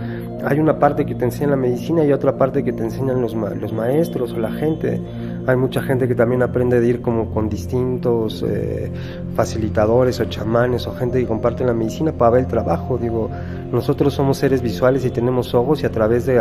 hay 0.45 0.59
una 0.59 0.77
parte 0.77 1.05
que 1.05 1.15
te 1.15 1.25
enseña 1.25 1.51
la 1.51 1.55
medicina 1.55 2.05
y 2.05 2.13
otra 2.13 2.37
parte 2.37 2.63
que 2.63 2.73
te 2.73 2.83
enseñan 2.83 3.21
los, 3.21 3.33
los 3.33 3.73
maestros 3.73 4.33
o 4.33 4.37
la 4.37 4.51
gente. 4.51 5.01
Hay 5.47 5.55
mucha 5.55 5.81
gente 5.81 6.07
que 6.07 6.13
también 6.13 6.43
aprende 6.43 6.79
de 6.79 6.87
ir 6.87 7.01
como 7.01 7.31
con 7.31 7.49
distintos 7.49 8.45
eh, 8.47 8.91
facilitadores 9.35 10.19
o 10.19 10.25
chamanes 10.25 10.85
o 10.85 10.93
gente 10.93 11.19
que 11.19 11.25
comparte 11.25 11.65
la 11.65 11.73
medicina 11.73 12.11
para 12.11 12.31
ver 12.31 12.41
el 12.41 12.47
trabajo. 12.47 12.99
Digo 12.99 13.31
nosotros 13.71 14.13
somos 14.13 14.37
seres 14.37 14.61
visuales 14.61 15.05
y 15.05 15.09
tenemos 15.09 15.55
ojos 15.55 15.81
y 15.81 15.87
a 15.87 15.91
través 15.91 16.27
de, 16.27 16.39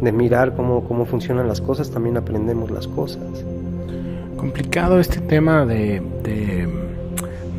de 0.00 0.12
mirar 0.12 0.54
cómo, 0.54 0.84
cómo 0.84 1.06
funcionan 1.06 1.48
las 1.48 1.62
cosas 1.62 1.90
también 1.90 2.18
aprendemos 2.18 2.70
las 2.70 2.86
cosas 2.86 3.22
complicado 4.40 4.98
este 4.98 5.20
tema 5.20 5.66
de 5.66 6.00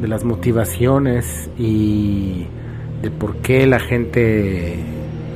de 0.02 0.08
las 0.08 0.24
motivaciones 0.24 1.50
y 1.58 2.48
de 3.02 3.12
por 3.12 3.38
qué 3.38 3.68
la 3.68 3.80
gente 3.80 4.74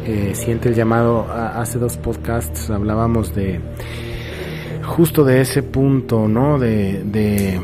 eh, 0.05 0.31
siente 0.33 0.69
el 0.69 0.75
llamado. 0.75 1.27
Hace 1.31 1.77
dos 1.77 1.97
podcasts 1.97 2.69
hablábamos 2.69 3.35
de 3.35 3.61
justo 4.83 5.23
de 5.23 5.41
ese 5.41 5.61
punto, 5.63 6.27
¿no? 6.27 6.57
De, 6.59 7.03
de, 7.03 7.61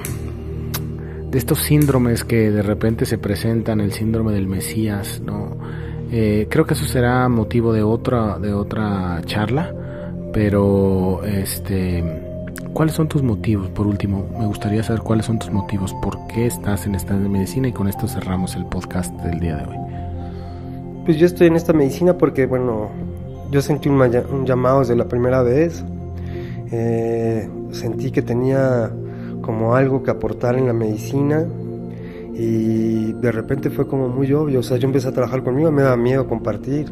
estos 1.34 1.60
síndromes 1.60 2.24
que 2.26 2.52
de 2.52 2.62
repente 2.62 3.06
se 3.06 3.18
presentan, 3.18 3.80
el 3.80 3.94
síndrome 3.94 4.34
del 4.34 4.48
Mesías, 4.48 5.22
¿no? 5.26 5.58
Eh, 6.12 6.48
creo 6.50 6.66
que 6.66 6.74
eso 6.74 6.86
será 6.86 7.28
motivo 7.30 7.72
de 7.72 7.84
otra, 7.84 8.38
de 8.38 8.54
otra 8.54 9.22
charla, 9.26 9.74
pero 10.34 11.24
este 11.24 12.31
¿Cuáles 12.74 12.96
son 12.96 13.10
tus 13.10 13.22
motivos? 13.22 13.70
Por 13.70 13.86
último, 13.86 14.26
me 14.40 14.48
gustaría 14.48 14.82
saber 14.82 15.02
cuáles 15.02 15.26
son 15.26 15.38
tus 15.38 15.52
motivos, 15.52 15.94
por 16.02 16.26
qué 16.28 16.46
estás 16.46 16.86
en 16.86 16.96
esta 16.96 17.14
medicina 17.16 17.68
y 17.68 17.74
con 17.74 17.90
esto 17.90 18.08
cerramos 18.08 18.56
el 18.56 18.66
podcast 18.66 19.14
del 19.22 19.40
día 19.42 19.58
de 19.58 19.66
hoy. 19.66 19.78
Pues 21.04 21.18
yo 21.18 21.26
estoy 21.26 21.48
en 21.48 21.58
esta 21.58 21.74
medicina 21.74 22.18
porque, 22.18 22.46
bueno, 22.46 22.90
yo 23.52 23.62
sentí 23.62 23.90
un, 23.90 24.46
llamado 24.46 24.80
desde 24.80 24.96
la 24.96 25.06
primera 25.06 25.44
vez, 25.44 25.84
eh, 26.72 27.50
sentí 27.72 28.10
que 28.10 28.22
tenía 28.22 28.90
como 29.42 29.76
algo 29.76 30.02
que 30.02 30.12
aportar 30.12 30.56
en 30.56 30.68
la 30.68 30.74
medicina 30.74 31.46
y 32.34 33.12
de 33.14 33.32
repente 33.34 33.70
fue 33.70 33.86
como 33.86 34.08
muy 34.08 34.32
obvio, 34.32 34.62
o 34.62 34.64
sea, 34.64 34.78
yo 34.78 34.88
empecé 34.88 35.10
a 35.10 35.12
trabajar 35.12 35.44
conmigo, 35.44 35.70
me 35.72 35.82
daba 35.82 35.98
miedo 35.98 36.26
compartir 36.26 36.90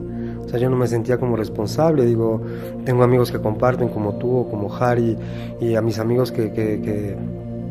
o 0.50 0.52
sea, 0.52 0.60
yo 0.60 0.68
no 0.68 0.78
me 0.78 0.88
sentía 0.88 1.20
como 1.20 1.36
responsable, 1.36 2.08
digo, 2.08 2.42
tengo 2.84 3.04
amigos 3.04 3.32
que 3.32 3.38
comparten 3.38 3.90
como 3.90 4.16
tú 4.16 4.36
o 4.36 4.50
como 4.50 4.76
Harry 4.76 5.16
y 5.62 5.76
a 5.76 5.82
mis 5.84 6.00
amigos 6.00 6.32
que, 6.32 7.16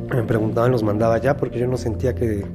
me 0.09 0.23
preguntaban 0.23 0.71
los 0.71 0.85
mandaba 0.85 1.19
ya 1.19 1.37
porque 1.37 1.59
yo 1.59 1.67
no 1.67 1.77
sentía 1.77 2.15
que... 2.15 2.47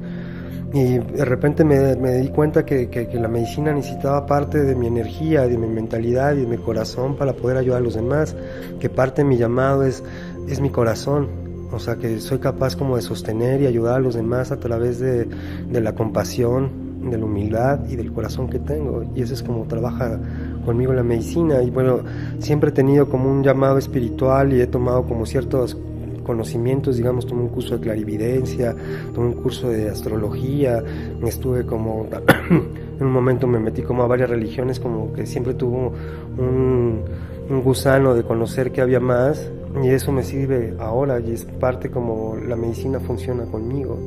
Y 0.73 0.97
de 0.97 1.25
repente 1.25 1.65
me, 1.65 2.19
di 2.19 2.29
cuenta 2.29 2.65
que, 2.65 2.89
que, 2.89 3.05
la 3.19 3.27
medicina 3.27 3.73
necesitaba 3.73 4.25
parte 4.25 4.63
de 4.63 4.75
mi 4.75 4.88
energía, 4.88 5.45
de 5.45 5.57
mi 5.57 5.67
mentalidad 5.67 6.33
y 6.36 6.41
de 6.43 6.47
mi 6.47 6.57
corazón 6.57 7.17
para 7.17 7.33
poder 7.33 7.57
ayudar 7.57 7.79
a 7.79 7.83
los 7.83 7.95
demás, 7.95 8.33
que 8.79 8.89
parte 8.89 9.23
de 9.23 9.27
mi 9.27 9.36
llamado 9.36 9.83
es, 9.83 10.05
es 10.47 10.62
mi 10.62 10.69
corazón, 10.69 11.27
o 11.73 11.79
sea, 11.79 11.97
que 11.97 12.21
soy 12.21 12.39
capaz 12.39 12.77
como 12.77 12.95
de 12.95 13.01
sostener 13.01 13.62
y 13.62 13.65
ayudar 13.65 13.95
a 13.95 13.99
los 13.99 14.15
demás 14.15 14.53
a 14.53 14.59
través 14.62 14.99
de, 14.99 15.25
de 15.25 15.81
la 15.81 15.95
compasión, 15.95 16.83
de 17.03 17.17
la 17.17 17.25
humildad 17.25 17.79
y 17.89 17.95
del 17.95 18.11
corazón 18.11 18.49
que 18.49 18.59
tengo. 18.59 19.03
Y 19.15 19.21
eso 19.21 19.33
es 19.33 19.43
como 19.43 19.65
trabaja 19.65 20.19
conmigo 20.65 20.93
la 20.93 21.03
medicina. 21.03 21.61
Y 21.61 21.69
bueno, 21.69 21.99
siempre 22.39 22.69
he 22.69 22.73
tenido 22.73 23.09
como 23.09 23.29
un 23.29 23.43
llamado 23.43 23.77
espiritual 23.77 24.53
y 24.53 24.61
he 24.61 24.67
tomado 24.67 25.03
como 25.03 25.25
ciertos 25.25 25.77
conocimientos, 26.23 26.97
digamos, 26.97 27.27
tomé 27.27 27.41
un 27.41 27.49
curso 27.49 27.75
de 27.75 27.81
clarividencia, 27.81 28.73
tomé 29.13 29.27
un 29.27 29.33
curso 29.33 29.69
de 29.69 29.89
astrología, 29.89 30.81
estuve 31.21 31.65
como, 31.65 32.07
en 32.49 33.05
un 33.05 33.11
momento 33.11 33.45
me 33.45 33.59
metí 33.59 33.81
como 33.81 34.03
a 34.03 34.07
varias 34.07 34.29
religiones, 34.29 34.79
como 34.79 35.11
que 35.11 35.25
siempre 35.25 35.53
tuvo 35.53 35.91
un, 36.37 37.01
un 37.49 37.61
gusano 37.61 38.15
de 38.15 38.23
conocer 38.23 38.71
que 38.71 38.81
había 38.81 38.99
más 38.99 39.51
y 39.83 39.89
eso 39.89 40.11
me 40.11 40.23
sirve 40.23 40.75
ahora 40.79 41.19
y 41.19 41.31
es 41.31 41.45
parte 41.45 41.89
como 41.89 42.37
la 42.37 42.55
medicina 42.55 42.99
funciona 42.99 43.43
conmigo 43.45 43.97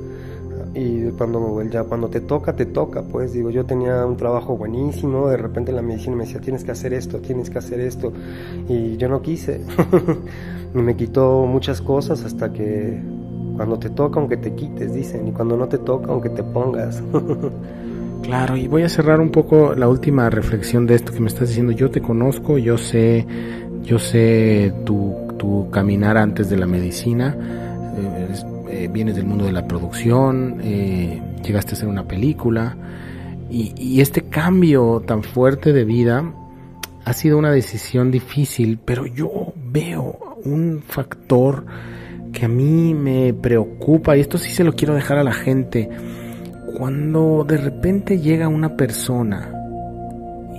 y 0.77 1.11
cuando 1.17 1.63
ya 1.63 1.85
cuando 1.85 2.09
te 2.09 2.21
toca 2.21 2.53
te 2.55 2.67
toca 2.67 3.03
pues 3.03 3.33
digo 3.33 3.51
yo 3.51 3.65
tenía 3.65 4.05
un 4.05 4.17
trabajo 4.17 4.59
buenísimo 4.59 5.29
de 5.29 5.39
repente 5.39 5.73
la 5.73 5.81
medicina 5.81 6.17
me 6.17 6.25
decía 6.25 6.41
tienes 6.41 6.65
que 6.65 6.73
hacer 6.73 6.93
esto 6.93 7.19
tienes 7.19 7.49
que 7.49 7.59
hacer 7.59 7.81
esto 7.81 8.13
y 8.69 8.99
yo 8.99 9.09
no 9.09 9.23
quise 9.23 9.63
y 10.75 10.79
me 10.79 10.95
quitó 10.95 11.47
muchas 11.47 11.81
cosas 11.81 12.23
hasta 12.25 12.53
que 12.53 13.01
cuando 13.57 13.79
te 13.79 13.89
toca 13.89 14.21
aunque 14.21 14.37
te 14.37 14.55
quites 14.55 14.93
dicen 14.93 15.27
y 15.27 15.33
cuando 15.33 15.57
no 15.57 15.67
te 15.67 15.79
toca 15.79 16.13
aunque 16.13 16.29
te 16.29 16.43
pongas 16.43 17.03
Claro, 18.23 18.57
y 18.57 18.67
voy 18.67 18.83
a 18.83 18.89
cerrar 18.89 19.21
un 19.21 19.31
poco 19.31 19.75
la 19.77 19.87
última 19.87 20.29
reflexión 20.31 20.85
de 20.85 20.97
esto 20.97 21.13
que 21.13 21.21
me 21.21 21.29
estás 21.29 21.49
diciendo. 21.49 21.71
Yo 21.71 21.93
te 21.93 22.01
conozco, 22.01 22.59
yo 22.59 22.77
sé, 22.77 23.25
yo 23.85 24.01
sé 24.01 24.75
tu, 24.85 25.15
tu 25.39 25.71
caminar 25.71 26.17
antes 26.17 26.51
de 26.51 26.57
la 26.57 26.67
medicina. 26.67 27.37
Eh, 28.77 28.89
vienes 28.89 29.17
del 29.17 29.25
mundo 29.25 29.47
de 29.47 29.53
la 29.53 29.67
producción, 29.67 30.61
eh, 30.63 31.23
llegaste 31.43 31.71
a 31.71 31.75
hacer 31.77 31.89
una 31.89 32.07
película 32.07 32.77
y, 33.51 34.03
este 34.03 34.21
cambio 34.29 35.03
tan 35.07 35.23
fuerte 35.23 35.73
de 35.73 35.85
vida 35.85 36.31
ha 37.07 37.13
sido 37.15 37.39
una 37.39 37.51
decisión 37.51 38.11
difícil, 38.11 38.79
pero 38.85 39.07
yo 39.07 39.55
veo 39.57 40.37
un 40.45 40.83
factor 40.87 41.65
que 42.35 42.45
a 42.45 42.49
mí 42.49 42.93
me 42.93 43.33
preocupa, 43.33 44.15
y 44.15 44.21
esto 44.21 44.37
sí 44.37 44.51
se 44.51 44.63
lo 44.63 44.75
quiero 44.75 44.95
dejar 44.95 45.17
a 45.17 45.25
la 45.25 45.33
gente, 45.33 45.89
cuando 46.77 47.47
de 47.49 47.57
repente 47.57 48.21
llega 48.21 48.47
una 48.47 48.77
persona, 48.77 49.56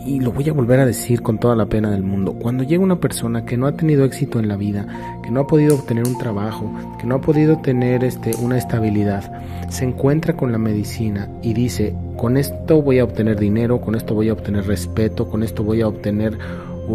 y 0.08 0.22
lo 0.22 0.32
voy 0.32 0.48
a 0.48 0.54
volver 0.54 0.80
a 0.80 0.86
decir 0.86 1.22
con 1.22 1.38
toda 1.38 1.54
la 1.56 1.66
pena 1.66 1.92
del 1.92 2.02
mundo, 2.02 2.34
cuando 2.34 2.64
llega 2.64 2.82
una 2.82 3.02
persona 3.02 3.44
que 3.44 3.58
no 3.58 3.68
ha 3.68 3.76
tenido 3.76 4.06
éxito 4.06 4.40
en 4.40 4.48
la 4.48 4.56
vida, 4.56 5.20
que 5.22 5.32
no 5.32 5.42
ha 5.42 5.48
podido 5.48 5.76
obtener 5.76 6.08
un 6.08 6.18
trabajo, 6.18 6.72
que 6.98 7.06
no 7.06 7.16
ha 7.16 7.22
podido 7.22 7.58
tener 7.58 8.06
este, 8.06 8.32
una 8.42 8.58
estabilidad, 8.58 9.44
se 9.70 9.84
encuentra 9.84 10.38
con 10.38 10.54
la 10.54 10.58
medicina 10.58 11.30
y 11.44 11.54
dice, 11.54 11.94
con 12.16 12.38
esto 12.38 12.82
voy 12.82 13.00
a 13.00 13.04
obtener 13.04 13.38
dinero, 13.38 13.82
con 13.82 13.96
esto 13.96 14.14
voy 14.14 14.30
a 14.30 14.34
obtener 14.34 14.66
respeto, 14.66 15.28
con 15.28 15.44
esto 15.44 15.62
voy 15.62 15.82
a 15.82 15.90
obtener 15.90 16.38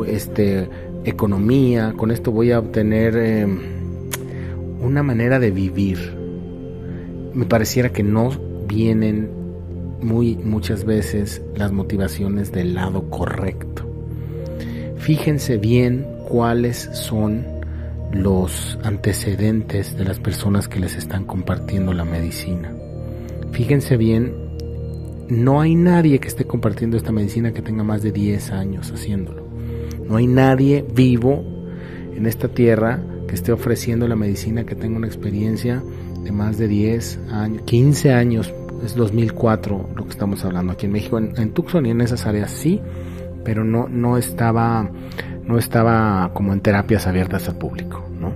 este, 0.06 0.70
economía, 1.04 1.92
con 1.94 2.12
esto 2.12 2.32
voy 2.32 2.50
a 2.50 2.60
obtener 2.60 3.14
em, 3.16 3.58
una 4.80 5.02
manera 5.02 5.38
de 5.38 5.50
vivir. 5.50 5.98
Me 7.34 7.44
pareciera 7.44 7.90
que 7.90 8.02
no 8.02 8.30
vienen 8.66 9.41
muy 10.02 10.36
muchas 10.36 10.84
veces 10.84 11.42
las 11.56 11.72
motivaciones 11.72 12.52
del 12.52 12.74
lado 12.74 13.08
correcto. 13.10 13.88
Fíjense 14.98 15.56
bien 15.56 16.06
cuáles 16.28 16.88
son 16.92 17.44
los 18.12 18.78
antecedentes 18.82 19.96
de 19.96 20.04
las 20.04 20.20
personas 20.20 20.68
que 20.68 20.80
les 20.80 20.96
están 20.96 21.24
compartiendo 21.24 21.92
la 21.92 22.04
medicina. 22.04 22.72
Fíjense 23.52 23.96
bien, 23.96 24.34
no 25.28 25.60
hay 25.60 25.74
nadie 25.74 26.18
que 26.18 26.28
esté 26.28 26.44
compartiendo 26.44 26.96
esta 26.96 27.12
medicina 27.12 27.52
que 27.52 27.62
tenga 27.62 27.84
más 27.84 28.02
de 28.02 28.12
10 28.12 28.52
años 28.52 28.92
haciéndolo. 28.92 29.46
No 30.08 30.16
hay 30.16 30.26
nadie 30.26 30.84
vivo 30.94 31.42
en 32.14 32.26
esta 32.26 32.48
tierra 32.48 33.02
que 33.26 33.34
esté 33.34 33.52
ofreciendo 33.52 34.06
la 34.08 34.16
medicina 34.16 34.64
que 34.64 34.74
tenga 34.74 34.98
una 34.98 35.06
experiencia 35.06 35.82
de 36.22 36.32
más 36.32 36.58
de 36.58 36.68
10 36.68 37.18
años, 37.30 37.62
15 37.62 38.12
años, 38.12 38.54
es 38.82 38.94
2004 38.94 39.90
lo 39.94 40.04
que 40.04 40.10
estamos 40.10 40.44
hablando 40.44 40.72
aquí 40.72 40.86
en 40.86 40.92
México, 40.92 41.18
en, 41.18 41.52
Tucson 41.52 41.86
y 41.86 41.90
en 41.90 42.00
esas 42.00 42.26
áreas 42.26 42.50
sí, 42.50 42.80
pero 43.44 43.64
no, 43.64 43.88
no 43.88 44.16
estaba 44.16 44.88
no 45.44 45.58
estaba 45.58 46.30
como 46.34 46.52
en 46.52 46.60
terapias 46.60 47.06
abiertas 47.06 47.48
al 47.48 47.56
público, 47.56 48.04
¿no? 48.18 48.32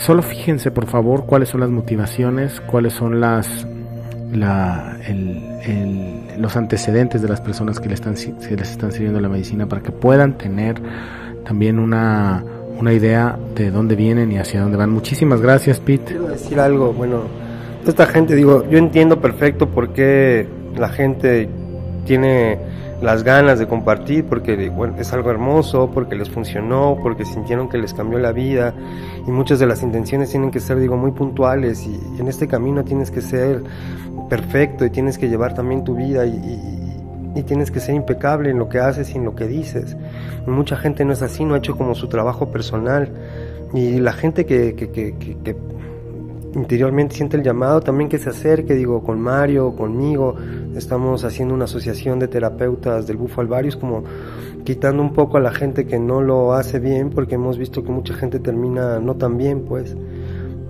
Solo 0.00 0.22
fíjense 0.22 0.70
por 0.70 0.86
favor 0.86 1.26
cuáles 1.26 1.50
son 1.50 1.60
las 1.60 1.70
motivaciones, 1.70 2.60
cuáles 2.60 2.92
son 2.92 3.20
las 3.20 3.66
la, 4.32 4.96
los 6.38 6.56
antecedentes 6.56 7.22
de 7.22 7.28
las 7.28 7.40
personas 7.40 7.80
que 7.80 7.88
les 7.88 8.00
están, 8.00 8.16
se 8.16 8.56
les 8.56 8.70
están 8.70 8.92
sirviendo 8.92 9.20
la 9.20 9.28
medicina 9.28 9.66
para 9.66 9.82
que 9.82 9.92
puedan 9.92 10.38
tener 10.38 10.80
también 11.44 11.78
una, 11.78 12.44
una 12.78 12.92
idea 12.92 13.38
de 13.54 13.70
dónde 13.70 13.96
vienen 13.96 14.32
y 14.32 14.38
hacia 14.38 14.60
dónde 14.60 14.76
van. 14.76 14.90
Muchísimas 14.90 15.40
gracias, 15.40 15.80
Pete. 15.80 16.12
Quiero 16.12 16.28
decir 16.28 16.60
algo, 16.60 16.92
bueno, 16.92 17.24
esta 17.86 18.06
gente, 18.06 18.34
digo, 18.34 18.68
yo 18.68 18.78
entiendo 18.78 19.20
perfecto 19.20 19.68
por 19.68 19.92
qué 19.92 20.46
la 20.76 20.88
gente 20.88 21.48
tiene 22.04 22.58
las 23.00 23.22
ganas 23.22 23.58
de 23.58 23.66
compartir 23.66 24.24
porque 24.26 24.70
es 24.98 25.12
algo 25.12 25.30
hermoso, 25.30 25.90
porque 25.92 26.14
les 26.16 26.28
funcionó, 26.28 26.98
porque 27.02 27.24
sintieron 27.24 27.68
que 27.68 27.78
les 27.78 27.94
cambió 27.94 28.18
la 28.18 28.32
vida 28.32 28.74
y 29.26 29.30
muchas 29.30 29.58
de 29.58 29.66
las 29.66 29.82
intenciones 29.82 30.30
tienen 30.30 30.50
que 30.50 30.60
ser, 30.60 30.78
digo, 30.78 30.96
muy 30.96 31.12
puntuales 31.12 31.86
y, 31.86 31.98
en 32.20 32.28
este 32.28 32.46
camino 32.46 32.84
tienes 32.84 33.10
que 33.10 33.22
ser 33.22 33.62
perfecto 34.28 34.84
y 34.84 34.90
tienes 34.90 35.16
que 35.16 35.28
llevar 35.28 35.54
también 35.54 35.84
tu 35.84 35.94
vida 35.94 36.26
y, 36.26 36.76
tienes 37.46 37.70
que 37.70 37.80
ser 37.80 37.94
impecable 37.94 38.50
en 38.50 38.58
lo 38.58 38.68
que 38.68 38.80
haces 38.80 39.14
y 39.14 39.16
en 39.16 39.24
lo 39.24 39.34
que 39.34 39.46
dices. 39.46 39.96
mucha 40.46 40.76
gente 40.76 41.06
no 41.06 41.14
es 41.14 41.22
así, 41.22 41.42
no 41.44 41.54
ha 41.54 41.58
hecho 41.58 41.74
como 41.74 41.94
su 41.94 42.06
trabajo 42.06 42.50
personal 42.52 43.08
y 43.72 43.98
la 43.98 44.12
gente 44.12 44.44
que, 44.44 44.74
que 44.74 45.56
interiormente 46.54 47.14
siente 47.14 47.36
el 47.36 47.42
llamado, 47.42 47.80
también 47.80 48.08
que 48.08 48.18
se 48.18 48.30
acerque, 48.30 48.74
digo, 48.74 49.02
con 49.02 49.20
Mario, 49.20 49.74
conmigo, 49.76 50.34
estamos 50.74 51.24
haciendo 51.24 51.54
una 51.54 51.64
asociación 51.64 52.18
de 52.18 52.28
terapeutas 52.28 53.06
del 53.06 53.16
bufo 53.16 53.40
alvarius, 53.40 53.76
como 53.76 54.04
quitando 54.64 55.02
un 55.02 55.12
poco 55.12 55.36
a 55.36 55.40
la 55.40 55.52
gente 55.52 55.86
que 55.86 55.98
no 55.98 56.20
lo 56.20 56.52
hace 56.52 56.78
bien, 56.78 57.10
porque 57.10 57.36
hemos 57.36 57.58
visto 57.58 57.82
que 57.82 57.90
mucha 57.90 58.14
gente 58.14 58.38
termina 58.38 58.98
no 58.98 59.16
tan 59.16 59.36
bien, 59.36 59.64
pues. 59.68 59.96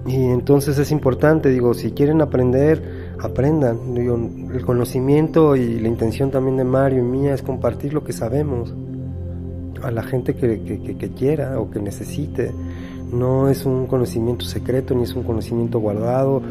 Y 0.07 0.25
entonces 0.27 0.79
es 0.79 0.91
importante, 0.93 1.51
digo, 1.51 1.75
si 1.75 1.93
quieren 1.93 2.21
aprender, 2.21 3.15
aprendan. 3.21 3.95
Digo, 3.95 4.17
el 4.53 4.65
conocimiento 4.65 5.57
y 5.57 5.79
la 5.79 5.89
intención 5.89 6.31
también 6.31 6.57
de 6.57 6.65
Mario 6.65 7.01
y 7.01 7.03
mía 7.03 7.35
es 7.35 7.43
compartir 7.43 7.93
lo 7.93 8.03
que 8.03 8.13
sabemos 8.13 8.75
a 9.83 9.91
la 9.91 10.03
gente 10.03 10.35
que, 10.35 11.11
quiera 11.17 11.59
o 11.59 11.71
que 11.71 11.81
necesite 11.81 12.53
no 13.13 13.49
es 13.49 13.67
un 13.67 13.87
conocimiento 13.87 14.45
secreto 14.45 14.95
ni 14.95 15.03
es 15.03 15.15
un 15.15 15.23
conocimiento 15.23 15.81
guardado, 15.81 16.43